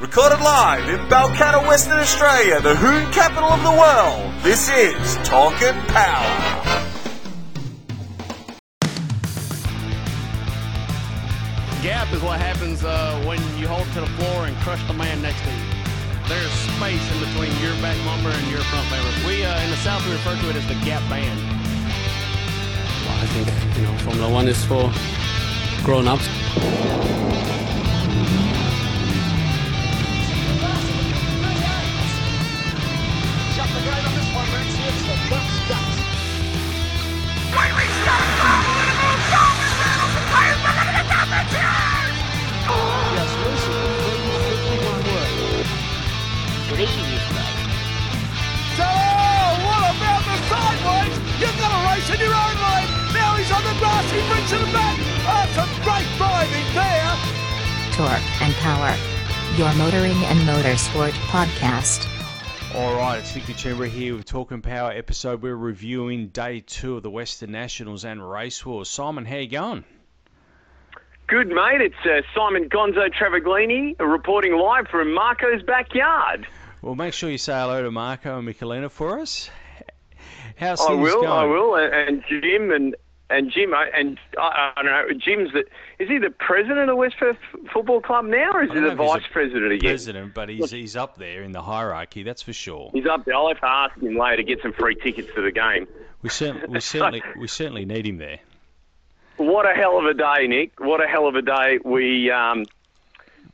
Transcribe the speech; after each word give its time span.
Recorded 0.00 0.40
live 0.40 0.88
in 0.88 0.98
Balcatta, 1.08 1.60
Western 1.68 1.98
Australia, 1.98 2.58
the 2.62 2.74
Hoon 2.74 3.12
capital 3.12 3.50
of 3.50 3.62
the 3.62 3.70
world. 3.70 4.32
This 4.42 4.70
is 4.70 5.16
Talking 5.28 5.76
Power. 5.88 6.24
Gap 11.82 12.10
is 12.14 12.22
what 12.22 12.40
happens 12.40 12.82
uh, 12.82 13.22
when 13.26 13.38
you 13.58 13.68
hold 13.68 13.86
to 13.92 14.00
the 14.00 14.06
floor 14.16 14.46
and 14.46 14.56
crush 14.64 14.82
the 14.86 14.94
man 14.94 15.20
next 15.20 15.42
to 15.42 15.50
you. 15.50 15.60
There's 16.28 16.50
space 16.50 17.04
in 17.12 17.20
between 17.20 17.52
your 17.60 17.76
back 17.82 18.02
bumper 18.06 18.30
and 18.30 18.50
your 18.50 18.62
front 18.72 18.88
bumper. 18.88 19.28
We 19.28 19.44
uh, 19.44 19.60
in 19.60 19.68
the 19.68 19.76
South 19.84 20.02
we 20.06 20.12
refer 20.12 20.34
to 20.34 20.48
it 20.48 20.56
as 20.56 20.66
the 20.66 20.80
gap 20.82 21.06
band. 21.10 21.38
Well, 23.04 23.18
I 23.20 23.26
think 23.36 23.76
you 23.76 23.82
know 23.82 23.98
Formula 23.98 24.32
One 24.32 24.48
is 24.48 24.64
for 24.64 24.90
grown-ups. 25.84 27.29
Power. 58.60 58.94
Your 59.56 59.72
motoring 59.76 60.12
and 60.12 60.38
motorsport 60.40 61.12
podcast. 61.30 62.06
All 62.74 62.94
right, 62.94 63.18
it's 63.18 63.34
Nick 63.34 63.56
Chamber 63.56 63.86
here 63.86 64.14
with 64.14 64.26
Talking 64.26 64.60
Power 64.60 64.92
episode. 64.92 65.40
We're 65.40 65.56
reviewing 65.56 66.28
day 66.28 66.60
two 66.60 66.98
of 66.98 67.02
the 67.02 67.10
Western 67.10 67.52
Nationals 67.52 68.04
and 68.04 68.30
Race 68.30 68.64
Wars. 68.66 68.90
Simon, 68.90 69.24
how 69.24 69.36
you 69.36 69.48
going? 69.48 69.84
Good, 71.26 71.48
mate. 71.48 71.80
It's 71.80 71.94
uh, 72.04 72.20
Simon 72.34 72.68
Gonzo 72.68 73.08
Travaglini 73.10 73.98
reporting 73.98 74.52
live 74.52 74.88
from 74.88 75.14
Marco's 75.14 75.62
backyard. 75.62 76.46
Well, 76.82 76.94
make 76.94 77.14
sure 77.14 77.30
you 77.30 77.38
say 77.38 77.54
hello 77.54 77.82
to 77.82 77.90
Marco 77.90 78.38
and 78.38 78.46
Michelina 78.46 78.90
for 78.90 79.20
us. 79.20 79.48
How's 80.56 80.82
I 80.82 80.88
things 80.88 81.00
will, 81.00 81.22
going? 81.22 81.32
I 81.32 81.44
will, 81.44 81.76
and, 81.76 81.94
and 81.94 82.24
Jim 82.28 82.70
and 82.72 82.94
and 83.30 83.50
Jim 83.50 83.72
and 83.72 84.18
I, 84.38 84.72
I 84.76 84.82
don't 84.82 84.86
know. 84.86 85.14
Jim's 85.18 85.52
the 85.52 85.64
is 85.98 86.08
he 86.08 86.18
the 86.18 86.30
president 86.30 86.90
of 86.90 86.96
West 86.96 87.16
Perth 87.18 87.36
Football 87.72 88.00
Club 88.00 88.24
now, 88.26 88.50
or 88.52 88.62
is 88.62 88.70
he 88.70 88.74
the 88.74 88.80
know 88.80 88.86
if 88.88 88.98
he's 88.98 89.08
vice 89.08 89.22
president 89.32 89.72
again? 89.72 89.90
President, 89.90 90.34
but 90.34 90.48
he's 90.48 90.70
he's 90.70 90.96
up 90.96 91.16
there 91.16 91.42
in 91.42 91.52
the 91.52 91.62
hierarchy. 91.62 92.22
That's 92.22 92.42
for 92.42 92.52
sure. 92.52 92.90
He's 92.92 93.06
up 93.06 93.24
there. 93.24 93.34
I'll 93.34 93.48
have 93.48 93.60
to 93.60 93.66
ask 93.66 93.98
him 93.98 94.16
later 94.16 94.38
to 94.38 94.42
get 94.42 94.60
some 94.62 94.72
free 94.72 94.96
tickets 94.96 95.28
to 95.34 95.42
the 95.42 95.52
game. 95.52 95.86
We 96.22 96.28
certainly 96.28 96.68
we 96.68 96.80
certainly 96.80 97.22
we 97.38 97.46
certainly 97.46 97.84
need 97.84 98.06
him 98.06 98.18
there. 98.18 98.40
What 99.36 99.64
a 99.64 99.74
hell 99.74 99.98
of 99.98 100.04
a 100.04 100.14
day, 100.14 100.46
Nick! 100.46 100.80
What 100.80 101.02
a 101.02 101.08
hell 101.08 101.26
of 101.26 101.34
a 101.34 101.42
day. 101.42 101.78
We 101.84 102.30
um, 102.30 102.66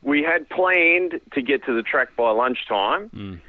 we 0.01 0.23
had 0.23 0.49
planned 0.49 1.21
to 1.33 1.41
get 1.41 1.65
to 1.65 1.73
the 1.73 1.83
track 1.83 2.15
by 2.15 2.31
lunchtime, 2.31 3.09
um, 3.13 3.41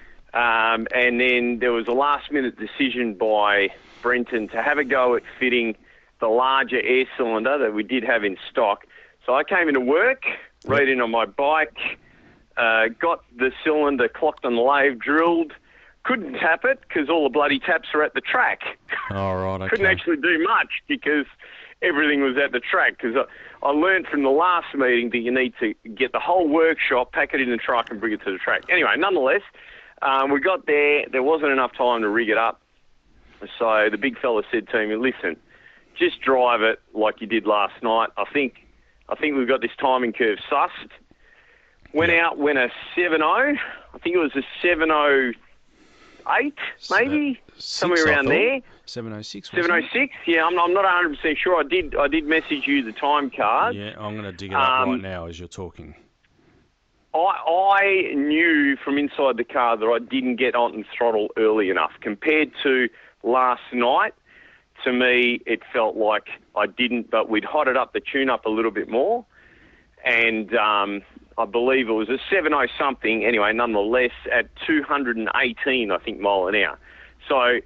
and 0.95 1.21
then 1.21 1.59
there 1.59 1.73
was 1.73 1.89
a 1.89 1.93
last-minute 1.93 2.57
decision 2.59 3.15
by 3.15 3.71
Brenton 4.03 4.49
to 4.49 4.63
have 4.63 4.79
a 4.79 4.85
go 4.85 5.17
at 5.17 5.23
fitting 5.41 5.75
the 6.21 6.29
larger 6.29 6.81
air 6.83 7.05
cylinder 7.17 7.59
that 7.59 7.75
we 7.75 7.83
did 7.83 8.05
have 8.05 8.25
in 8.25 8.37
stock. 8.51 8.87
So 9.25 9.35
I 9.35 9.45
came 9.45 9.69
into 9.69 9.81
work, 9.81 10.23
rode 10.67 10.89
in 10.89 11.01
on 11.01 11.11
my 11.11 11.27
bike, 11.27 11.77
uh, 12.57 12.89
got 13.01 13.23
the 13.37 13.53
cylinder 13.65 14.09
clocked 14.09 14.45
on 14.45 14.57
the 14.57 14.63
lathe, 14.63 14.99
drilled. 14.99 15.53
Couldn't 16.05 16.35
tap 16.35 16.65
it 16.65 16.81
because 16.81 17.11
all 17.11 17.25
the 17.25 17.31
bloody 17.31 17.59
taps 17.59 17.89
were 17.93 18.03
at 18.03 18.15
the 18.15 18.23
track 18.23 18.61
All 19.11 19.37
right, 19.37 19.57
okay. 19.61 19.69
couldn't 19.69 19.87
actually 19.87 20.17
do 20.17 20.43
much 20.43 20.83
because 20.87 21.27
everything 21.83 22.23
was 22.23 22.37
at 22.43 22.53
the 22.53 22.61
track. 22.61 22.97
Because 22.97 23.15
I, 23.63 23.67
I 23.67 23.71
learned 23.71 24.07
from 24.07 24.23
the 24.23 24.31
last 24.31 24.75
meeting 24.75 25.11
that 25.11 25.19
you 25.19 25.33
need 25.33 25.53
to 25.61 25.75
get 25.91 26.13
the 26.13 26.21
whole 26.21 26.49
workshop, 26.49 27.13
pack 27.13 27.35
it 27.35 27.41
in 27.41 27.51
the 27.51 27.59
truck, 27.59 27.91
and 27.91 28.01
bring 28.01 28.15
it 28.15 28.25
to 28.25 28.33
the 28.33 28.39
track. 28.39 28.63
Anyway, 28.71 28.95
nonetheless, 28.97 29.43
um, 30.01 30.31
we 30.31 30.41
got 30.41 30.67
there. 30.67 31.05
There 31.11 31.23
wasn't 31.23 31.53
enough 31.53 31.73
time 31.77 32.01
to 32.03 32.09
rig 32.09 32.31
it 32.31 32.39
up. 32.39 32.61
So 33.59 33.89
the 33.91 33.99
big 33.99 34.19
fella 34.19 34.43
said 34.51 34.69
to 34.69 34.87
me, 34.87 34.97
"Listen, 34.97 35.37
just 35.99 36.21
drive 36.21 36.63
it 36.63 36.81
like 36.95 37.21
you 37.21 37.27
did 37.27 37.47
last 37.47 37.83
night. 37.83 38.11
I 38.17 38.25
think, 38.33 38.67
I 39.09 39.15
think 39.15 39.37
we've 39.37 39.49
got 39.49 39.61
this 39.61 39.71
timing 39.81 40.13
curve 40.13 40.39
sussed." 40.51 40.91
Went 41.95 42.13
out, 42.13 42.37
went 42.37 42.59
a 42.59 42.71
7.0. 42.95 43.23
I 43.95 43.99
think 43.99 44.15
it 44.15 44.19
was 44.19 44.33
a 44.37 44.43
7.08, 44.63 46.53
maybe 46.91 47.41
Six, 47.55 47.65
somewhere 47.65 48.05
around 48.05 48.27
there. 48.27 48.61
706. 48.85 49.51
Seven 49.51 49.71
oh 49.71 49.81
six. 49.93 50.15
Yeah, 50.27 50.45
I'm, 50.45 50.59
I'm 50.59 50.73
not 50.75 50.85
100 50.85 51.17
percent 51.17 51.39
sure. 51.39 51.59
I 51.59 51.63
did 51.63 51.95
I 51.95 52.09
did 52.09 52.25
message 52.25 52.67
you 52.67 52.83
the 52.83 52.93
time 52.93 53.31
card. 53.31 53.75
Yeah, 53.75 53.95
I'm 53.99 54.13
going 54.15 54.25
to 54.25 54.33
dig 54.33 54.53
it 54.53 54.55
up 54.55 54.69
Um, 54.83 54.91
right 54.91 55.01
now 55.01 55.27
as 55.27 55.39
you're 55.39 55.49
talking. 55.49 55.95
I 57.15 57.19
I 57.19 58.13
knew 58.15 58.77
from 58.77 58.99
inside 58.99 59.37
the 59.37 59.45
car 59.45 59.77
that 59.77 59.87
I 59.87 59.99
didn't 59.99 60.37
get 60.37 60.55
on 60.55 60.75
and 60.75 60.85
throttle 60.97 61.29
early 61.37 61.71
enough 61.71 61.93
compared 62.01 62.53
to 62.63 62.89
last 63.23 63.63
night. 63.73 64.15
To 64.89 64.95
me, 64.95 65.43
it 65.45 65.61
felt 65.71 65.99
like 65.99 66.29
I 66.57 66.67
didn't, 66.67 67.11
but 67.11 67.29
we'd 67.29 67.45
hotted 67.45 67.77
up 67.77 67.93
the 67.93 68.01
tune 68.01 68.31
up 68.31 68.47
a 68.47 68.49
little 68.49 68.71
bit 68.71 68.89
more, 68.89 69.23
and 70.03 70.55
um, 70.55 71.03
I 71.37 71.45
believe 71.45 71.91
it 71.91 71.93
was 71.93 72.09
a 72.09 72.17
70 72.31 72.57
something. 72.79 73.23
Anyway, 73.23 73.53
nonetheless, 73.53 74.13
at 74.33 74.47
218, 74.67 75.91
I 75.91 75.99
think 75.99 76.21
mile 76.21 76.49
an 76.49 76.55
hour. 76.55 76.79
So 77.29 77.59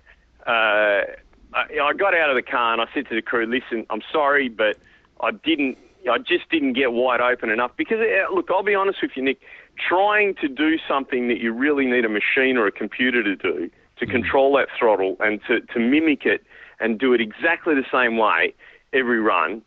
uh, 0.49 0.50
I, 0.50 1.78
I 1.81 1.93
got 1.97 2.12
out 2.12 2.28
of 2.28 2.34
the 2.34 2.43
car 2.43 2.72
and 2.72 2.83
I 2.83 2.87
said 2.93 3.09
to 3.09 3.15
the 3.15 3.22
crew, 3.22 3.47
"Listen, 3.47 3.87
I'm 3.89 4.03
sorry, 4.10 4.49
but 4.49 4.78
I 5.21 5.31
didn't. 5.31 5.78
I 6.10 6.19
just 6.19 6.50
didn't 6.50 6.72
get 6.72 6.93
wide 6.93 7.21
open 7.21 7.50
enough 7.50 7.71
because 7.77 8.00
uh, 8.00 8.34
look, 8.34 8.49
I'll 8.50 8.65
be 8.65 8.75
honest 8.75 8.99
with 9.00 9.12
you, 9.15 9.22
Nick. 9.22 9.39
Trying 9.77 10.34
to 10.41 10.49
do 10.49 10.77
something 10.89 11.28
that 11.28 11.39
you 11.39 11.53
really 11.53 11.87
need 11.87 12.04
a 12.04 12.09
machine 12.09 12.56
or 12.56 12.66
a 12.66 12.72
computer 12.72 13.22
to 13.22 13.37
do 13.37 13.71
to 14.00 14.06
control 14.06 14.56
that 14.56 14.66
throttle 14.77 15.16
and 15.21 15.41
to, 15.47 15.60
to 15.60 15.78
mimic 15.78 16.27
it 16.27 16.43
and 16.82 16.98
do 16.98 17.15
it 17.15 17.20
exactly 17.20 17.75
the 17.75 17.87
same 17.91 18.19
way 18.19 18.54
every 18.93 19.20
run, 19.20 19.62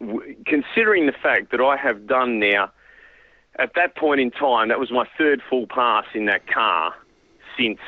w- 0.00 0.36
considering 0.44 1.06
the 1.06 1.12
fact 1.12 1.50
that 1.52 1.60
I 1.60 1.76
have 1.76 2.06
done 2.06 2.38
now, 2.38 2.70
at 3.58 3.72
that 3.74 3.96
point 3.96 4.20
in 4.20 4.30
time, 4.30 4.68
that 4.68 4.78
was 4.78 4.90
my 4.90 5.06
third 5.16 5.40
full 5.48 5.66
pass 5.66 6.04
in 6.14 6.26
that 6.26 6.46
car 6.46 6.92
since, 7.56 7.78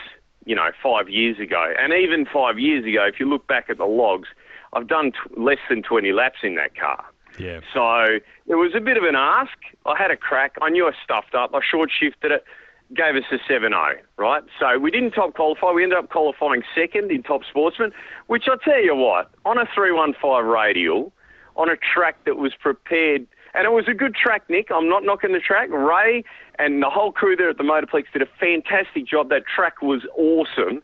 you 0.47 0.54
know, 0.54 0.71
five 0.82 1.10
years 1.10 1.38
ago. 1.38 1.75
And 1.78 1.93
even 1.93 2.25
five 2.25 2.59
years 2.59 2.87
ago, 2.87 3.04
if 3.04 3.21
you 3.21 3.28
look 3.28 3.47
back 3.47 3.69
at 3.69 3.77
the 3.77 3.84
logs, 3.84 4.28
I've 4.72 4.87
done 4.87 5.12
t- 5.12 5.19
less 5.37 5.59
than 5.69 5.82
20 5.82 6.12
laps 6.12 6.38
in 6.43 6.54
that 6.54 6.75
car. 6.75 7.04
Yeah. 7.38 7.60
So 7.75 8.19
it 8.47 8.54
was 8.54 8.72
a 8.75 8.81
bit 8.81 8.97
of 8.97 9.04
an 9.04 9.15
ask. 9.15 9.56
I 9.84 9.94
had 9.97 10.10
a 10.10 10.16
crack. 10.16 10.56
I 10.62 10.71
knew 10.71 10.87
I 10.87 10.93
stuffed 11.04 11.34
up. 11.34 11.54
I 11.54 11.60
short 11.69 11.91
shifted 11.91 12.32
it, 12.32 12.44
gave 12.94 13.16
us 13.16 13.25
a 13.31 13.38
7 13.47 13.71
0, 13.71 13.94
right? 14.16 14.43
So 14.59 14.78
we 14.78 14.91
didn't 14.91 15.12
top 15.12 15.34
qualify. 15.34 15.72
We 15.72 15.82
ended 15.82 15.99
up 15.99 16.10
qualifying 16.10 16.62
second 16.75 17.10
in 17.10 17.22
top 17.22 17.43
sportsman, 17.49 17.93
which 18.26 18.44
I'll 18.49 18.59
tell 18.59 18.82
you 18.82 18.94
what, 18.94 19.31
on 19.44 19.59
a 19.59 19.66
315 19.75 20.44
radial, 20.44 21.12
on 21.56 21.69
a 21.69 21.77
track 21.77 22.25
that 22.25 22.37
was 22.37 22.53
prepared, 22.60 23.27
and 23.54 23.66
it 23.66 23.71
was 23.71 23.87
a 23.88 23.94
good 23.94 24.15
track, 24.15 24.43
Nick. 24.48 24.69
I'm 24.71 24.88
not 24.88 25.04
knocking 25.04 25.32
the 25.32 25.41
track. 25.41 25.71
Ray 25.71 26.25
and 26.59 26.82
the 26.82 26.91
whole 26.91 27.12
crew 27.12 27.37
there 27.37 27.50
at 27.50 27.59
the 27.59 27.65
Motorplex 27.65 28.04
did 28.12 28.22
a 28.22 28.28
fantastic 28.38 29.06
job. 29.06 29.31
That 29.31 29.44
track 29.47 29.82
was 29.82 30.03
awesome. 30.16 30.82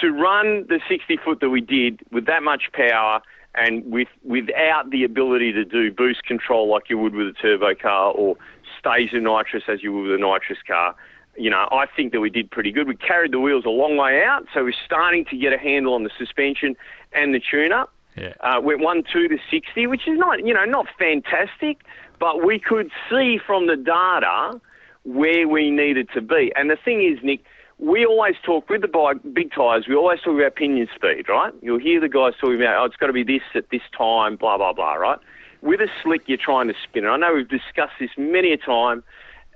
To 0.00 0.10
run 0.10 0.64
the 0.68 0.80
60 0.88 1.18
foot 1.24 1.40
that 1.40 1.50
we 1.50 1.60
did 1.60 2.00
with 2.12 2.26
that 2.26 2.42
much 2.42 2.70
power 2.72 3.20
and 3.54 3.84
with 3.90 4.08
without 4.22 4.90
the 4.90 5.02
ability 5.02 5.52
to 5.52 5.64
do 5.64 5.90
boost 5.90 6.22
control 6.24 6.70
like 6.70 6.84
you 6.88 6.98
would 6.98 7.14
with 7.14 7.26
a 7.26 7.32
turbo 7.32 7.74
car 7.74 8.12
or 8.12 8.36
stager 8.78 9.20
nitrous 9.20 9.64
as 9.66 9.82
you 9.82 9.92
would 9.92 10.10
with 10.10 10.20
a 10.20 10.22
nitrous 10.22 10.58
car, 10.66 10.94
you 11.38 11.50
know, 11.50 11.68
I 11.70 11.86
think 11.94 12.12
that 12.12 12.20
we 12.20 12.30
did 12.30 12.50
pretty 12.50 12.72
good. 12.72 12.88
We 12.88 12.96
carried 12.96 13.32
the 13.32 13.40
wheels 13.40 13.64
a 13.64 13.70
long 13.70 13.96
way 13.96 14.24
out, 14.24 14.46
so 14.52 14.64
we're 14.64 14.72
starting 14.84 15.24
to 15.26 15.36
get 15.36 15.52
a 15.52 15.58
handle 15.58 15.94
on 15.94 16.04
the 16.04 16.10
suspension 16.18 16.76
and 17.12 17.34
the 17.34 17.40
tune-up. 17.40 17.92
Yeah. 18.16 18.32
Uh, 18.40 18.60
went 18.60 18.80
one 18.80 19.04
two 19.12 19.28
to 19.28 19.38
sixty, 19.48 19.86
which 19.86 20.08
is 20.08 20.18
not 20.18 20.44
you 20.44 20.52
know 20.52 20.64
not 20.64 20.86
fantastic, 20.98 21.78
but 22.18 22.44
we 22.44 22.58
could 22.58 22.90
see 23.08 23.38
from 23.46 23.68
the 23.68 23.76
data 23.76 24.60
where 25.04 25.46
we 25.46 25.70
needed 25.70 26.08
to 26.14 26.20
be. 26.20 26.52
And 26.56 26.68
the 26.68 26.76
thing 26.76 27.02
is, 27.04 27.22
Nick, 27.22 27.40
we 27.78 28.04
always 28.04 28.34
talk 28.42 28.68
with 28.68 28.80
the 28.80 28.88
bike, 28.88 29.18
big 29.32 29.52
tyres. 29.52 29.86
We 29.88 29.94
always 29.94 30.20
talk 30.20 30.34
about 30.34 30.56
pinion 30.56 30.88
speed, 30.94 31.28
right? 31.28 31.52
You'll 31.62 31.78
hear 31.78 32.00
the 32.00 32.08
guys 32.08 32.32
talking 32.40 32.56
about, 32.56 32.82
oh, 32.82 32.84
it's 32.86 32.96
got 32.96 33.06
to 33.06 33.12
be 33.12 33.22
this 33.22 33.42
at 33.54 33.70
this 33.70 33.82
time, 33.96 34.34
blah 34.34 34.56
blah 34.56 34.72
blah, 34.72 34.94
right? 34.94 35.18
With 35.62 35.80
a 35.80 35.88
slick, 36.02 36.22
you're 36.26 36.38
trying 36.38 36.66
to 36.68 36.74
spin 36.82 37.04
it. 37.04 37.08
I 37.08 37.16
know 37.16 37.34
we've 37.34 37.48
discussed 37.48 37.94
this 38.00 38.10
many 38.16 38.52
a 38.52 38.56
time 38.56 39.04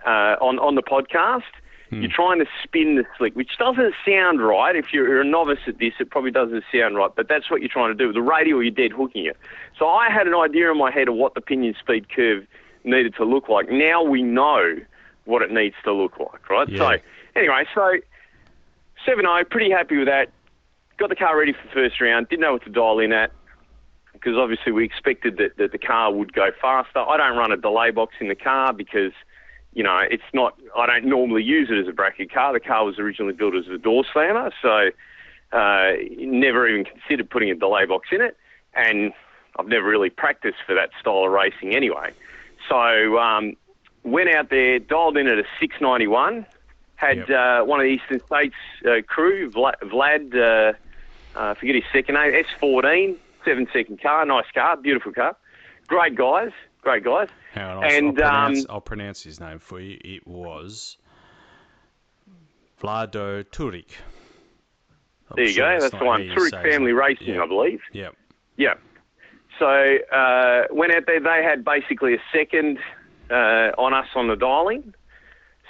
uh, 0.07 0.37
on 0.41 0.61
on 0.61 0.77
the 0.77 0.83
podcast. 0.83 1.43
Hmm. 1.93 2.01
You're 2.01 2.11
trying 2.11 2.39
to 2.39 2.47
spin 2.63 2.97
the 2.97 3.05
slick, 3.19 3.37
which 3.37 3.59
doesn't 3.59 3.95
sound 4.07 4.41
right. 4.41 4.75
If 4.75 4.93
you're 4.93 5.21
a 5.21 5.25
novice 5.25 5.59
at 5.67 5.79
this, 5.79 5.93
it 6.01 6.11
probably 6.11 6.31
doesn't 6.31 6.65
sound 6.73 6.97
right, 6.97 7.11
but 7.15 7.29
that's 7.29 7.51
what 7.51 7.61
you're 7.61 7.69
trying 7.69 7.91
to 7.91 7.95
do. 7.95 8.07
With 8.07 8.17
the 8.17 8.23
radial, 8.23 8.63
you're 8.63 8.71
dead 8.71 8.93
hooking 8.93 9.27
it. 9.27 9.37
So 9.79 9.87
I 9.87 10.09
had 10.11 10.27
an 10.27 10.35
idea 10.35 10.71
in 10.71 10.79
my 10.79 10.91
head 10.91 11.09
of 11.09 11.15
what 11.15 11.35
the 11.35 11.43
pinion 11.43 11.75
speed 11.79 12.09
curve 12.09 12.47
needed 12.85 13.15
to 13.17 13.25
look 13.25 13.51
like. 13.51 13.71
Now 13.71 14.03
we 14.03 14.23
know 14.23 14.77
what 15.27 15.43
it 15.43 15.53
needs 15.53 15.77
to 15.85 15.93
look 15.93 16.19
like, 16.19 16.49
right? 16.49 16.69
Yeah. 16.69 16.79
So 16.79 16.97
anyway, 17.37 17.65
so 17.75 17.93
7-0, 19.07 19.51
pretty 19.51 19.71
happy 19.71 19.99
with 19.99 20.09
that. 20.09 20.31
Got 20.97 21.11
the 21.11 21.17
car 21.17 21.39
ready 21.39 21.53
for 21.53 21.67
the 21.67 21.75
first 21.75 22.01
round. 22.01 22.29
Didn't 22.31 22.41
know 22.41 22.53
what 22.53 22.65
to 22.65 22.71
dial 22.71 22.99
in 23.01 23.13
at 23.13 23.33
because 24.13 24.37
obviously 24.37 24.73
we 24.73 24.85
expected 24.85 25.37
that, 25.37 25.57
that 25.59 25.73
the 25.73 25.79
car 25.79 26.13
would 26.13 26.33
go 26.33 26.51
faster. 26.61 27.01
I 27.01 27.17
don't 27.17 27.37
run 27.37 27.53
a 27.53 27.57
delay 27.57 27.91
box 27.91 28.15
in 28.21 28.29
the 28.29 28.35
car 28.35 28.73
because, 28.73 29.13
you 29.75 29.83
know, 29.83 30.01
it's 30.11 30.23
not. 30.35 30.59
I 30.77 30.87
don't 30.87 31.05
normally 31.07 31.43
use 31.43 31.69
it 31.71 31.79
as 31.79 31.89
a 31.89 31.93
bracket 31.93 32.33
car. 32.33 32.53
The 32.53 32.61
car 32.61 32.85
was 32.85 32.99
originally 32.99 33.33
built 33.35 33.55
as 33.55 33.67
a 33.69 33.79
door 33.79 34.05
slammer, 34.13 34.51
so 34.61 34.91
uh, 35.53 35.93
never 36.19 36.69
even 36.69 36.85
considered 36.85 37.31
putting 37.31 37.51
a 37.51 37.55
delay 37.55 37.87
box 37.87 38.09
in 38.13 38.21
it, 38.21 38.37
and 38.75 39.13
I've 39.59 39.69
never 39.69 39.87
really 39.89 40.11
practiced 40.11 40.59
for 40.67 40.75
that 40.75 40.91
style 41.01 41.25
of 41.27 41.33
racing 41.33 41.75
anyway. 41.75 42.13
So 42.69 43.19
um, 43.19 43.57
went 44.05 44.29
out 44.31 44.51
there, 44.51 44.79
dialed 44.79 45.17
in 45.17 45.27
at 45.27 45.39
a 45.39 45.45
691. 45.61 46.47
Had 46.97 47.19
Yep. 47.29 47.31
uh, 47.31 47.65
one 47.65 47.81
of 47.81 47.85
the 47.85 47.91
Eastern 47.91 48.21
States 48.27 48.55
uh, 48.87 49.03
crew, 49.07 49.51
Vlad, 49.51 50.35
uh, 50.37 50.73
uh, 51.37 51.55
forget 51.55 51.75
his 51.75 51.85
second 51.93 52.15
name, 52.15 52.33
S14, 52.61 53.17
seven 53.45 53.67
second 53.73 54.01
car, 54.01 54.25
nice 54.25 54.45
car, 54.55 54.77
beautiful 54.77 55.13
car. 55.13 55.37
Great 55.89 56.15
guys, 56.15 56.53
great 56.83 57.03
guys. 57.03 57.29
I'll, 57.55 57.83
And, 57.85 58.07
I'll, 58.09 58.13
pronounce, 58.15 58.61
um, 58.61 58.67
I'll 58.71 58.81
pronounce 58.81 59.23
his 59.23 59.41
name 59.41 59.59
for 59.59 59.81
you. 59.81 59.99
It 60.03 60.27
was 60.27 60.97
Vlado 62.83 63.45
Turik. 63.45 63.91
I'm 65.31 65.37
There 65.37 65.45
you 65.47 65.53
sure 65.53 65.75
go, 65.77 65.81
that's 65.81 65.99
the 65.99 66.05
one. 66.05 66.21
how 66.21 66.27
you 66.27 66.33
Turek 66.35 66.51
say 66.51 66.63
his 66.63 66.75
Family 66.75 66.93
name. 66.93 66.97
Racing, 66.99 67.35
Yeah. 67.35 67.43
I 67.43 67.47
believe. 67.47 67.81
Yeah. 67.93 68.09
Yeah. 68.57 68.75
So 69.59 69.67
uh, 69.67 70.65
went 70.71 70.93
out 70.95 71.05
there. 71.07 71.21
They 71.21 71.43
had 71.45 71.65
basically 71.65 72.15
a 72.15 72.23
second 72.33 72.79
uh, 73.31 73.71
on 73.79 73.95
us 73.95 74.07
on 74.15 74.29
the 74.29 74.37
dialing. 74.37 74.95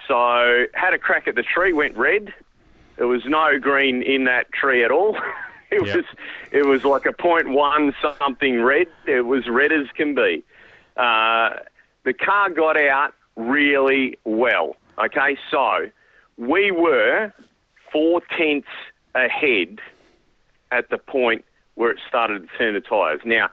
So 0.09 0.65
had 0.75 0.95
a 0.95 0.99
crack 0.99 1.29
at 1.29 1.35
the 1.35 1.43
tree. 1.43 1.73
Went 1.73 1.97
red. 1.97 2.33
There 2.97 3.07
was 3.07 3.23
no 3.27 3.59
green 3.61 4.03
in 4.03 4.25
that 4.25 4.53
tree 4.53 4.85
at 4.85 4.91
all. 4.91 5.17
it 5.71 5.85
Yep. 5.87 5.97
was 5.97 6.05
it 6.51 6.67
was 6.67 6.85
like 6.85 7.07
a 7.07 7.13
point 7.13 7.49
one 7.51 7.95
something 8.19 8.63
red. 8.63 8.87
It 9.07 9.23
was 9.23 9.49
red 9.49 9.73
as 9.73 9.87
can 9.97 10.15
be. 10.15 10.45
Uh, 10.97 11.51
the 12.05 12.13
car 12.13 12.51
got 12.51 12.77
out 12.77 13.15
really 13.37 14.19
well. 14.25 14.77
Okay, 14.99 15.37
so 15.51 15.91
we 16.37 16.71
were 16.71 17.33
four 17.91 18.23
tenths 18.37 18.69
ahead 19.15 19.79
at 20.71 20.89
the 20.91 20.99
point 20.99 21.45
where 21.75 21.91
it 21.91 21.99
started 22.09 22.49
to 22.49 22.59
turn 22.59 22.75
the 22.75 22.81
tyres. 22.81 23.21
Now, 23.25 23.51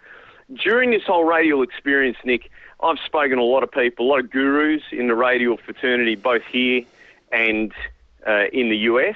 during 0.63 0.92
this 0.92 1.04
whole 1.06 1.24
radial 1.24 1.62
experience, 1.62 2.18
Nick, 2.25 2.50
I've 2.81 3.00
spoken 3.06 3.38
to 3.38 3.44
a 3.44 3.44
lot 3.44 3.63
of 3.63 3.72
people, 3.72 4.07
a 4.07 4.10
lot 4.10 4.19
of 4.19 4.30
gurus 4.30 4.81
in 4.92 5.07
the 5.07 5.16
radial 5.16 5.57
fraternity, 5.57 6.16
both 6.16 6.44
here 6.52 6.84
and 7.31 7.72
uh, 8.25 8.45
in 8.52 8.69
the 8.69 8.78
US. 8.78 9.16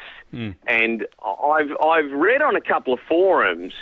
And 0.68 1.08
I've 1.24 1.72
I've 1.82 2.12
read 2.12 2.42
on 2.42 2.56
a 2.56 2.62
couple 2.62 2.94
of 2.94 3.00
forums 3.08 3.74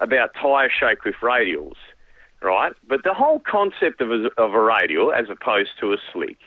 about 0.00 0.34
tyre 0.34 0.70
shake 0.70 1.04
with 1.04 1.14
radials, 1.16 1.76
right? 2.42 2.72
But 2.88 3.04
the 3.04 3.14
whole 3.14 3.40
concept 3.40 4.00
of 4.00 4.10
a, 4.10 4.30
of 4.36 4.54
a 4.54 4.60
radial, 4.60 5.12
as 5.12 5.26
opposed 5.30 5.70
to 5.80 5.92
a 5.92 5.96
slick, 6.12 6.38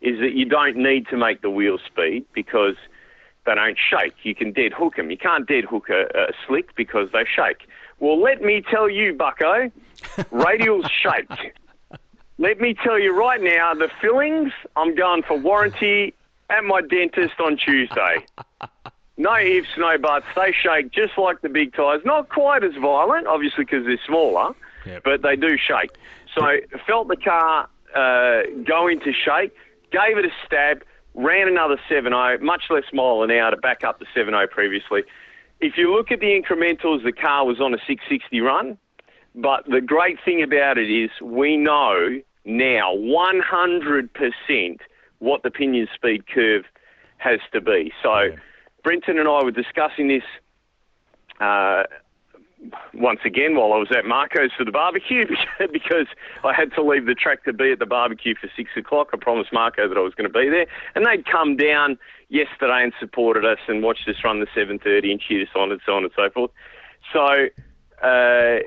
is 0.00 0.18
that 0.20 0.32
you 0.32 0.44
don't 0.44 0.76
need 0.76 1.06
to 1.08 1.16
make 1.16 1.42
the 1.42 1.50
wheel 1.50 1.78
speed 1.84 2.24
because 2.32 2.74
they 3.46 3.54
don't 3.54 3.78
shake. 3.78 4.14
You 4.22 4.34
can 4.34 4.52
dead 4.52 4.72
hook 4.72 4.96
them. 4.96 5.10
You 5.10 5.18
can't 5.18 5.46
dead 5.46 5.64
hook 5.64 5.88
a, 5.88 6.02
a 6.18 6.32
slick 6.46 6.74
because 6.74 7.08
they 7.12 7.24
shake. 7.24 7.68
Well, 8.00 8.20
let 8.20 8.42
me 8.42 8.62
tell 8.68 8.88
you, 8.88 9.14
Bucko, 9.14 9.70
radials 10.32 10.90
shake. 10.90 11.54
Let 12.38 12.60
me 12.60 12.74
tell 12.74 12.98
you 12.98 13.16
right 13.16 13.40
now, 13.40 13.74
the 13.74 13.88
fillings, 14.00 14.52
I'm 14.74 14.94
going 14.94 15.22
for 15.22 15.38
warranty 15.38 16.14
at 16.50 16.64
my 16.64 16.80
dentist 16.80 17.34
on 17.40 17.56
Tuesday. 17.56 18.26
No 19.18 19.36
ifs, 19.36 19.68
no 19.76 19.98
buts. 19.98 20.26
They 20.34 20.52
shake 20.52 20.90
just 20.90 21.18
like 21.18 21.42
the 21.42 21.48
big 21.48 21.74
tyres. 21.74 22.00
Not 22.04 22.30
quite 22.30 22.64
as 22.64 22.74
violent, 22.74 23.26
obviously, 23.26 23.64
because 23.64 23.84
they're 23.84 24.00
smaller, 24.06 24.54
Yep. 24.86 25.02
but 25.04 25.22
they 25.22 25.36
do 25.36 25.56
shake. 25.56 25.92
So 26.36 26.46
felt 26.86 27.08
the 27.08 27.16
car 27.16 27.68
uh, 27.94 28.42
go 28.66 28.88
into 28.88 29.12
shake, 29.12 29.54
gave 29.90 30.16
it 30.16 30.24
a 30.24 30.30
stab, 30.46 30.82
ran 31.14 31.48
another 31.48 31.78
7.0, 31.90 32.40
much 32.40 32.64
less 32.70 32.84
mile 32.92 33.22
an 33.22 33.30
hour 33.30 33.50
to 33.50 33.56
back 33.56 33.84
up 33.84 33.98
the 33.98 34.06
7.0 34.16 34.50
previously. 34.50 35.02
If 35.60 35.76
you 35.76 35.94
look 35.94 36.10
at 36.10 36.20
the 36.20 36.40
incrementals, 36.40 37.04
the 37.04 37.12
car 37.12 37.46
was 37.46 37.60
on 37.60 37.74
a 37.74 37.78
660 37.78 38.40
run. 38.40 38.78
But 39.34 39.64
the 39.66 39.80
great 39.80 40.18
thing 40.24 40.42
about 40.42 40.76
it 40.76 40.90
is 40.90 41.10
we 41.22 41.56
know 41.56 42.20
now 42.44 42.94
100% 42.94 44.78
what 45.20 45.42
the 45.42 45.50
pinion 45.50 45.88
speed 45.94 46.26
curve 46.26 46.64
has 47.18 47.40
to 47.52 47.60
be. 47.60 47.92
So 48.02 48.32
Brenton 48.82 49.18
and 49.18 49.28
I 49.28 49.42
were 49.42 49.52
discussing 49.52 50.08
this 50.08 50.24
uh, 51.40 51.84
once 52.94 53.20
again 53.24 53.56
while 53.56 53.72
I 53.72 53.78
was 53.78 53.88
at 53.96 54.04
Marco's 54.04 54.50
for 54.56 54.64
the 54.64 54.72
barbecue 54.72 55.26
because 55.72 56.06
I 56.44 56.52
had 56.52 56.72
to 56.74 56.82
leave 56.82 57.06
the 57.06 57.14
track 57.14 57.44
to 57.44 57.52
be 57.52 57.72
at 57.72 57.78
the 57.78 57.86
barbecue 57.86 58.34
for 58.40 58.48
six 58.56 58.70
o'clock. 58.76 59.08
I 59.12 59.16
promised 59.16 59.52
Marco 59.52 59.88
that 59.88 59.96
I 59.96 60.00
was 60.00 60.14
going 60.14 60.30
to 60.30 60.38
be 60.38 60.48
there, 60.48 60.66
and 60.94 61.06
they'd 61.06 61.26
come 61.26 61.56
down 61.56 61.98
yesterday 62.28 62.82
and 62.82 62.92
supported 62.98 63.44
us 63.44 63.58
and 63.68 63.82
watched 63.82 64.08
us 64.08 64.16
run 64.24 64.40
the 64.40 64.46
7:30 64.54 65.10
and 65.10 65.20
cheered 65.20 65.48
us 65.48 65.54
on 65.54 65.72
and 65.72 65.80
so 65.84 65.94
on 65.94 66.04
and 66.04 66.12
so 66.14 66.30
forth. 66.30 66.50
So. 67.12 67.48
Uh, 68.02 68.58